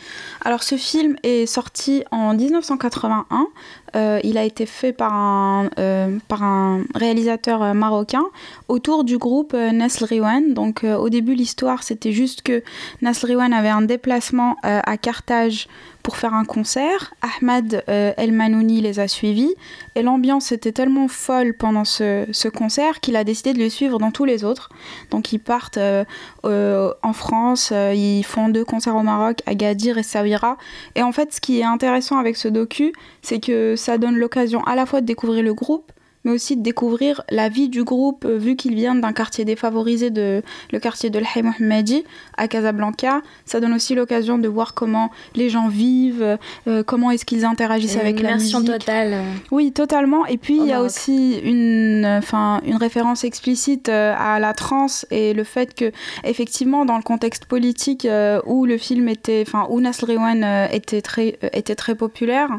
[0.43, 3.47] Alors, ce film est sorti en 1981.
[3.95, 8.25] Euh, il a été fait par un, euh, par un réalisateur euh, marocain
[8.67, 10.53] autour du groupe Nasl Riwan.
[10.53, 12.63] Donc, au début, l'histoire, c'était juste que
[13.01, 15.67] Nasl Riwan avait un déplacement à Carthage
[16.09, 17.13] pour faire un concert.
[17.21, 19.53] Ahmad euh, El Manouni les a suivis
[19.93, 23.99] et l'ambiance était tellement folle pendant ce, ce concert qu'il a décidé de les suivre
[23.99, 24.69] dans tous les autres.
[25.11, 26.03] Donc ils partent euh,
[26.45, 30.57] euh, en France, ils font deux concerts au Maroc, Agadir et Saouira.
[30.95, 32.91] Et en fait, ce qui est intéressant avec ce docu,
[33.21, 35.91] c'est que ça donne l'occasion à la fois de découvrir le groupe,
[36.23, 40.09] mais aussi de découvrir la vie du groupe, euh, vu qu'ils viennent d'un quartier défavorisé,
[40.09, 40.41] de,
[40.71, 42.03] le quartier de l'Haï Mohammadi
[42.37, 43.21] à Casablanca.
[43.45, 47.95] Ça donne aussi l'occasion de voir comment les gens vivent, euh, comment est-ce qu'ils interagissent
[47.95, 48.65] Une avec la musique.
[48.65, 49.23] totale.
[49.51, 50.25] Oui, totalement.
[50.25, 50.87] Et puis, il y a Maroc.
[50.87, 55.91] aussi une, enfin, une référence explicite euh, à la trance et le fait que,
[56.23, 61.01] effectivement, dans le contexte politique euh, où le film était, enfin, où Nasr Rewan était,
[61.01, 62.49] très, était très populaire,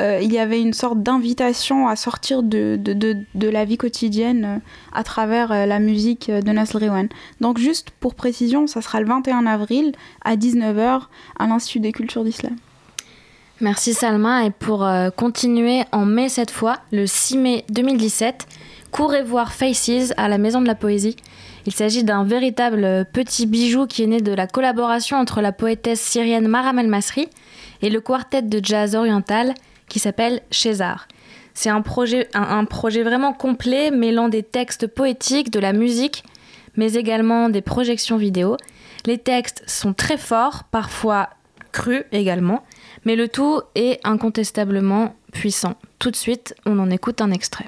[0.00, 3.76] euh, il y avait une sorte d'invitation à sortir de, de, de, de la vie
[3.76, 4.58] quotidienne euh,
[4.92, 6.78] à travers euh, la musique euh, de Nasr.
[7.40, 9.92] Donc, juste pour précision, ça sera le 21 avril
[10.24, 11.02] à 19h
[11.38, 12.56] à l'Institut des cultures d'islam.
[13.60, 14.44] Merci Salma.
[14.44, 18.46] Et pour continuer en mai cette fois, le 6 mai 2017,
[18.92, 21.16] courez voir Faces à la Maison de la Poésie.
[21.66, 26.00] Il s'agit d'un véritable petit bijou qui est né de la collaboration entre la poétesse
[26.00, 27.28] syrienne Maram El-Masri
[27.82, 29.54] et le quartet de jazz oriental
[29.88, 31.08] qui s'appelle César.
[31.60, 32.62] C'est un projet, un,
[33.02, 36.22] vraiment complet mêlant des textes poétiques, de la musique,
[36.76, 38.56] mais également des projections vidéo.
[39.06, 41.30] Les textes sont très forts, parfois
[41.72, 42.62] crus également,
[43.04, 45.74] mais le tout est incontestablement puissant.
[45.98, 47.66] Tout de suite, on en écoute un extrait.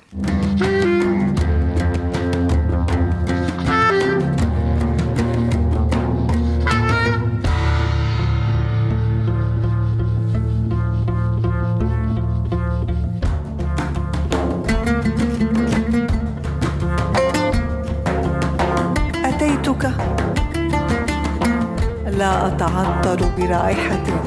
[22.31, 24.21] لا اتعطر برائحته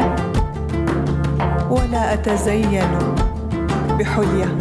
[1.70, 2.88] ولا أتزين
[4.00, 4.58] بحلية.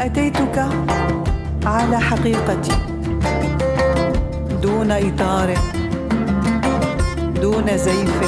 [0.00, 0.66] أتيتك
[1.66, 2.72] على حقيقتي.
[4.62, 5.54] دون إطار.
[7.42, 8.20] دون زيف.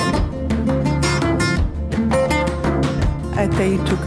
[3.39, 4.07] أتيتك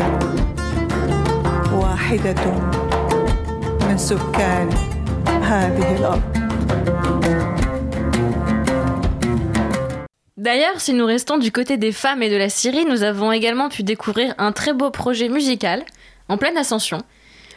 [1.74, 2.44] واحدة
[3.90, 4.70] من سكان
[5.44, 6.22] هذه الأرض.
[10.48, 13.68] D'ailleurs, si nous restons du côté des femmes et de la Syrie, nous avons également
[13.68, 15.84] pu découvrir un très beau projet musical
[16.30, 17.00] en pleine ascension.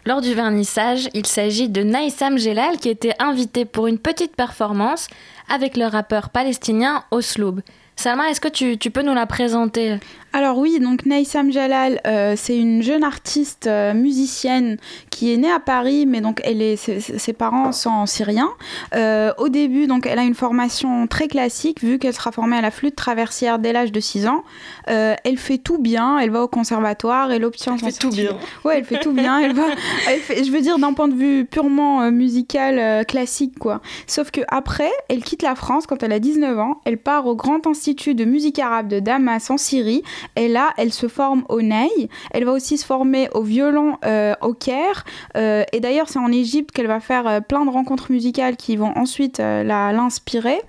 [0.07, 5.07] Lors du vernissage, il s'agit de Naïsam Jelal qui était invité pour une petite performance
[5.49, 7.61] avec le rappeur palestinien Osloub.
[7.95, 10.01] Salma, est-ce que tu peux nous la présenter?
[10.33, 14.77] Alors oui, donc Naïsam Jalal, euh, c'est une jeune artiste euh, musicienne
[15.11, 18.51] qui est née à Paris, mais donc elle est, ses, ses parents sont syriens.
[18.95, 22.61] Euh, au début, donc elle a une formation très classique, vu qu'elle sera formée à
[22.61, 24.45] la flûte traversière dès l'âge de 6 ans.
[24.87, 28.37] Elle fait tout bien, elle va au conservatoire, elle obtient son fait tout bien.
[28.65, 29.39] Ouais, elle fait tout bien.
[29.41, 29.67] Elle va,
[30.09, 33.81] elle fait- je veux dire d'un point de vue purement musical classique quoi.
[34.07, 36.81] Sauf que après, elle quitte la France quand elle a 19 ans.
[36.85, 40.03] Elle part au Grand Institut de musique arabe de Damas en Syrie.
[40.37, 41.89] Et là, elle se forme au ney.
[42.33, 45.05] Elle va aussi se former au violon euh, au Caire.
[45.37, 48.77] Euh, et d'ailleurs, c'est en Égypte qu'elle va faire euh, plein de rencontres musicales qui
[48.77, 50.61] vont ensuite l'inspirer.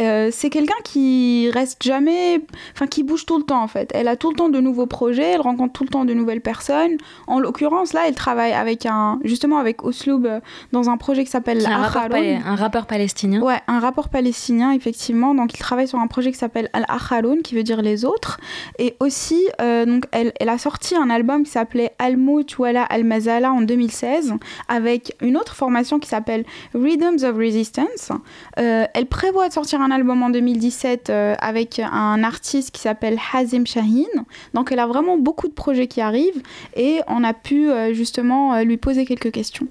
[0.00, 2.40] Euh, c'est quelqu'un qui reste jamais,
[2.74, 3.90] enfin qui bouge tout le temps en fait.
[3.94, 6.40] Elle a tout le temps de nouveaux projets, elle rencontre tout le temps de nouvelles
[6.40, 6.96] personnes.
[7.26, 10.40] En l'occurrence là, elle travaille avec un, justement avec Osloub euh,
[10.72, 13.40] dans un projet qui s'appelle un, rappeur pala- un rappeur palestinien.
[13.42, 15.34] Ouais, un rapport palestinien, effectivement.
[15.34, 18.38] Donc, il travaille sur un projet qui s'appelle Al-Akhaloun, qui veut dire les autres.
[18.78, 23.52] Et aussi, euh, donc, elle, elle a sorti un album qui s'appelait Al-Mout Wala Al-Mazala
[23.52, 24.34] en 2016,
[24.68, 26.44] avec une autre formation qui s'appelle
[26.74, 28.10] Rhythms of Resistance.
[28.58, 33.18] Euh, elle prévoit de sortir un album en 2017 euh, avec un artiste qui s'appelle
[33.32, 34.24] Hazim Shahin.
[34.54, 36.42] Donc, elle a vraiment beaucoup de projets qui arrivent
[36.76, 39.66] et on a pu euh, justement euh, lui poser quelques questions.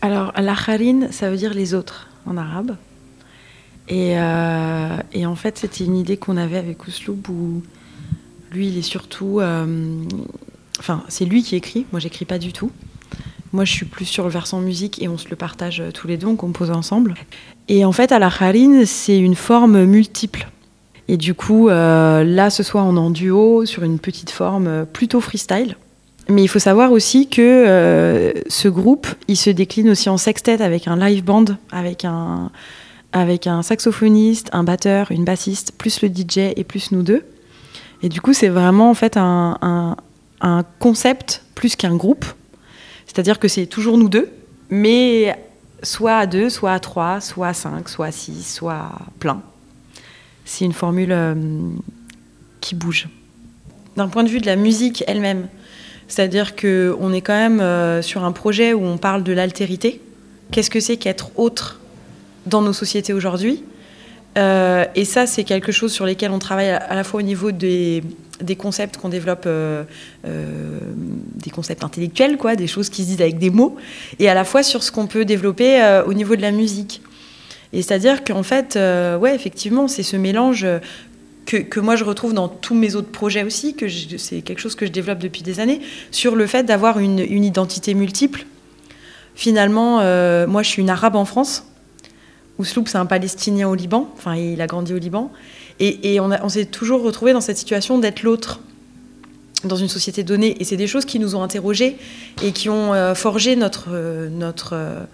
[0.00, 2.76] Alors, la kharin, ça veut dire les autres en arabe.
[3.88, 4.12] Et,
[5.12, 7.62] et en fait, c'était une idée qu'on avait avec Osloub où
[8.52, 9.40] lui, il est surtout.
[10.78, 12.70] Enfin, c'est lui qui écrit, moi, j'écris pas du tout.
[13.52, 16.06] Moi, je suis plus sur le versant musique et on se le partage euh, tous
[16.08, 17.14] les deux, on compose ensemble.
[17.68, 20.48] Et en fait, à la kharin, c'est une forme multiple.
[21.08, 24.66] Et du coup, euh, là, ce soir, on est en duo sur une petite forme
[24.68, 25.76] euh, plutôt freestyle.
[26.28, 30.86] Mais il faut savoir aussi que ce groupe, il se décline aussi en sextet avec
[30.86, 32.50] un live band, avec un,
[33.12, 37.24] avec un saxophoniste, un batteur, une bassiste, plus le DJ et plus nous deux.
[38.04, 39.96] Et du coup, c'est vraiment en fait un-
[40.40, 42.24] un concept plus qu'un groupe.
[43.12, 44.30] C'est-à-dire que c'est toujours nous deux,
[44.70, 45.36] mais
[45.82, 49.42] soit à deux, soit à trois, soit à cinq, soit à six, soit plein.
[50.46, 51.34] C'est une formule euh,
[52.62, 53.08] qui bouge.
[53.96, 55.48] D'un point de vue de la musique elle-même,
[56.08, 60.00] c'est-à-dire qu'on est quand même euh, sur un projet où on parle de l'altérité.
[60.50, 61.80] Qu'est-ce que c'est qu'être autre
[62.46, 63.62] dans nos sociétés aujourd'hui?
[64.38, 67.52] Euh, et ça, c'est quelque chose sur lesquels on travaille à, la fois au niveau
[67.52, 68.02] des,
[68.58, 69.84] concepts qu'on développe, euh,
[70.26, 70.78] euh,
[71.34, 73.76] des concepts intellectuels, quoi, des choses qui se disent avec des mots,
[74.18, 77.02] et à la fois sur ce qu'on peut développer au niveau de la musique.
[77.74, 78.76] Et c'est-à-dire qu'en fait,
[79.20, 80.66] ouais, effectivement, c'est ce mélange
[81.46, 84.86] que, moi je retrouve dans tous mes autres projets aussi, que c'est quelque chose que
[84.86, 85.80] je développe depuis des années,
[86.10, 88.46] sur le fait d'avoir une, identité multiple.
[89.34, 89.96] Finalement,
[90.46, 91.64] moi je suis une arabe en France.
[92.58, 94.08] Ousloub, c'est un palestinien au Liban.
[94.16, 95.30] Enfin, il a grandi au Liban.
[95.80, 98.60] Et, on, s'est toujours retrouvé dans cette situation d'être l'autre
[99.64, 100.56] dans une société donnée.
[100.60, 101.96] Et c'est des choses qui nous ont interrogés
[102.42, 104.28] et qui ont euh, forgé notre, euh,
[104.72, 105.04] euh,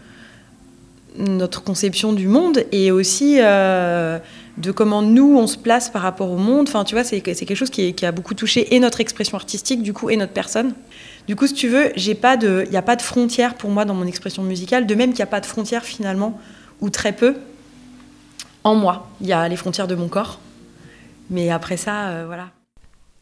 [1.16, 6.36] notre conception du monde et aussi de comment nous, on se place par rapport au
[6.36, 6.68] monde.
[6.68, 9.93] Enfin, tu vois, c'est quelque chose qui, a beaucoup touché et notre expression artistique, du
[9.93, 10.74] coup, et notre personne.
[11.28, 14.07] Du coup, si tu veux, il n'y a pas de frontière pour moi dans mon
[14.07, 16.39] expression musicale, de même qu'il n'y a pas de frontière finalement,
[16.81, 17.37] ou très peu,
[18.64, 19.09] en moi.
[19.20, 20.39] Il y a les frontières de mon corps.
[21.31, 22.51] Mais après ça, euh, voilà.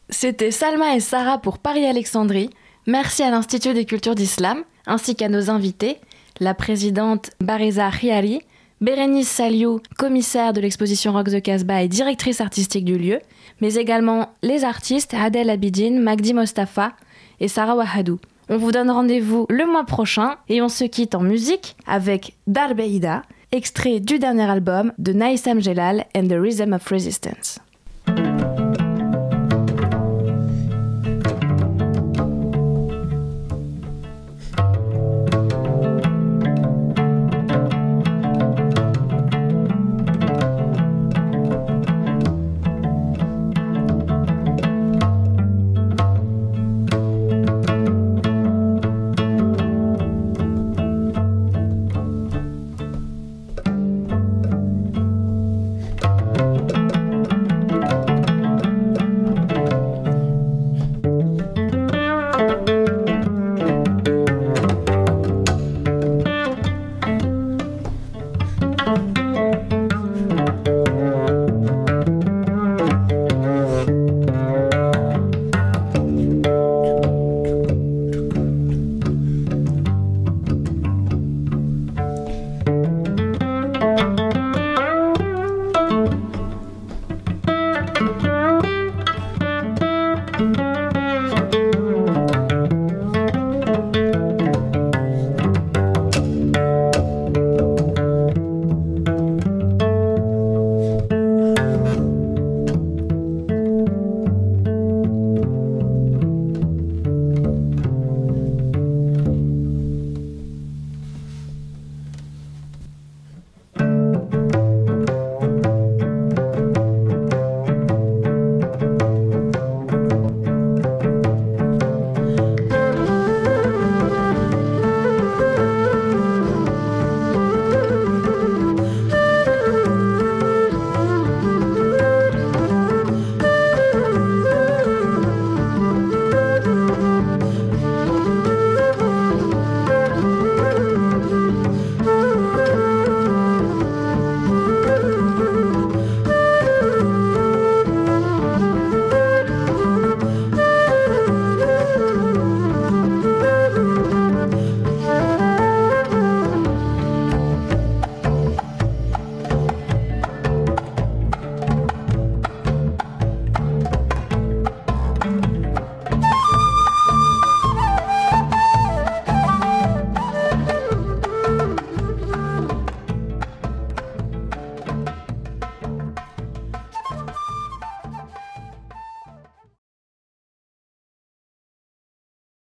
[0.09, 2.49] C'était Salma et Sarah pour Paris-Alexandrie.
[2.85, 5.97] Merci à l'Institut des cultures d'islam, ainsi qu'à nos invités,
[6.39, 8.41] la présidente Bariza Riari,
[8.79, 13.19] Bérénice Saliou, commissaire de l'exposition Rock the Casbah et directrice artistique du lieu,
[13.59, 16.93] mais également les artistes Adel Abidine, Magdi Mostafa
[17.39, 18.19] et Sarah Wahadou.
[18.49, 23.23] On vous donne rendez-vous le mois prochain et on se quitte en musique avec Darbeida,
[23.51, 27.59] extrait du dernier album de Naïsam Jelal and the Rhythm of Resistance.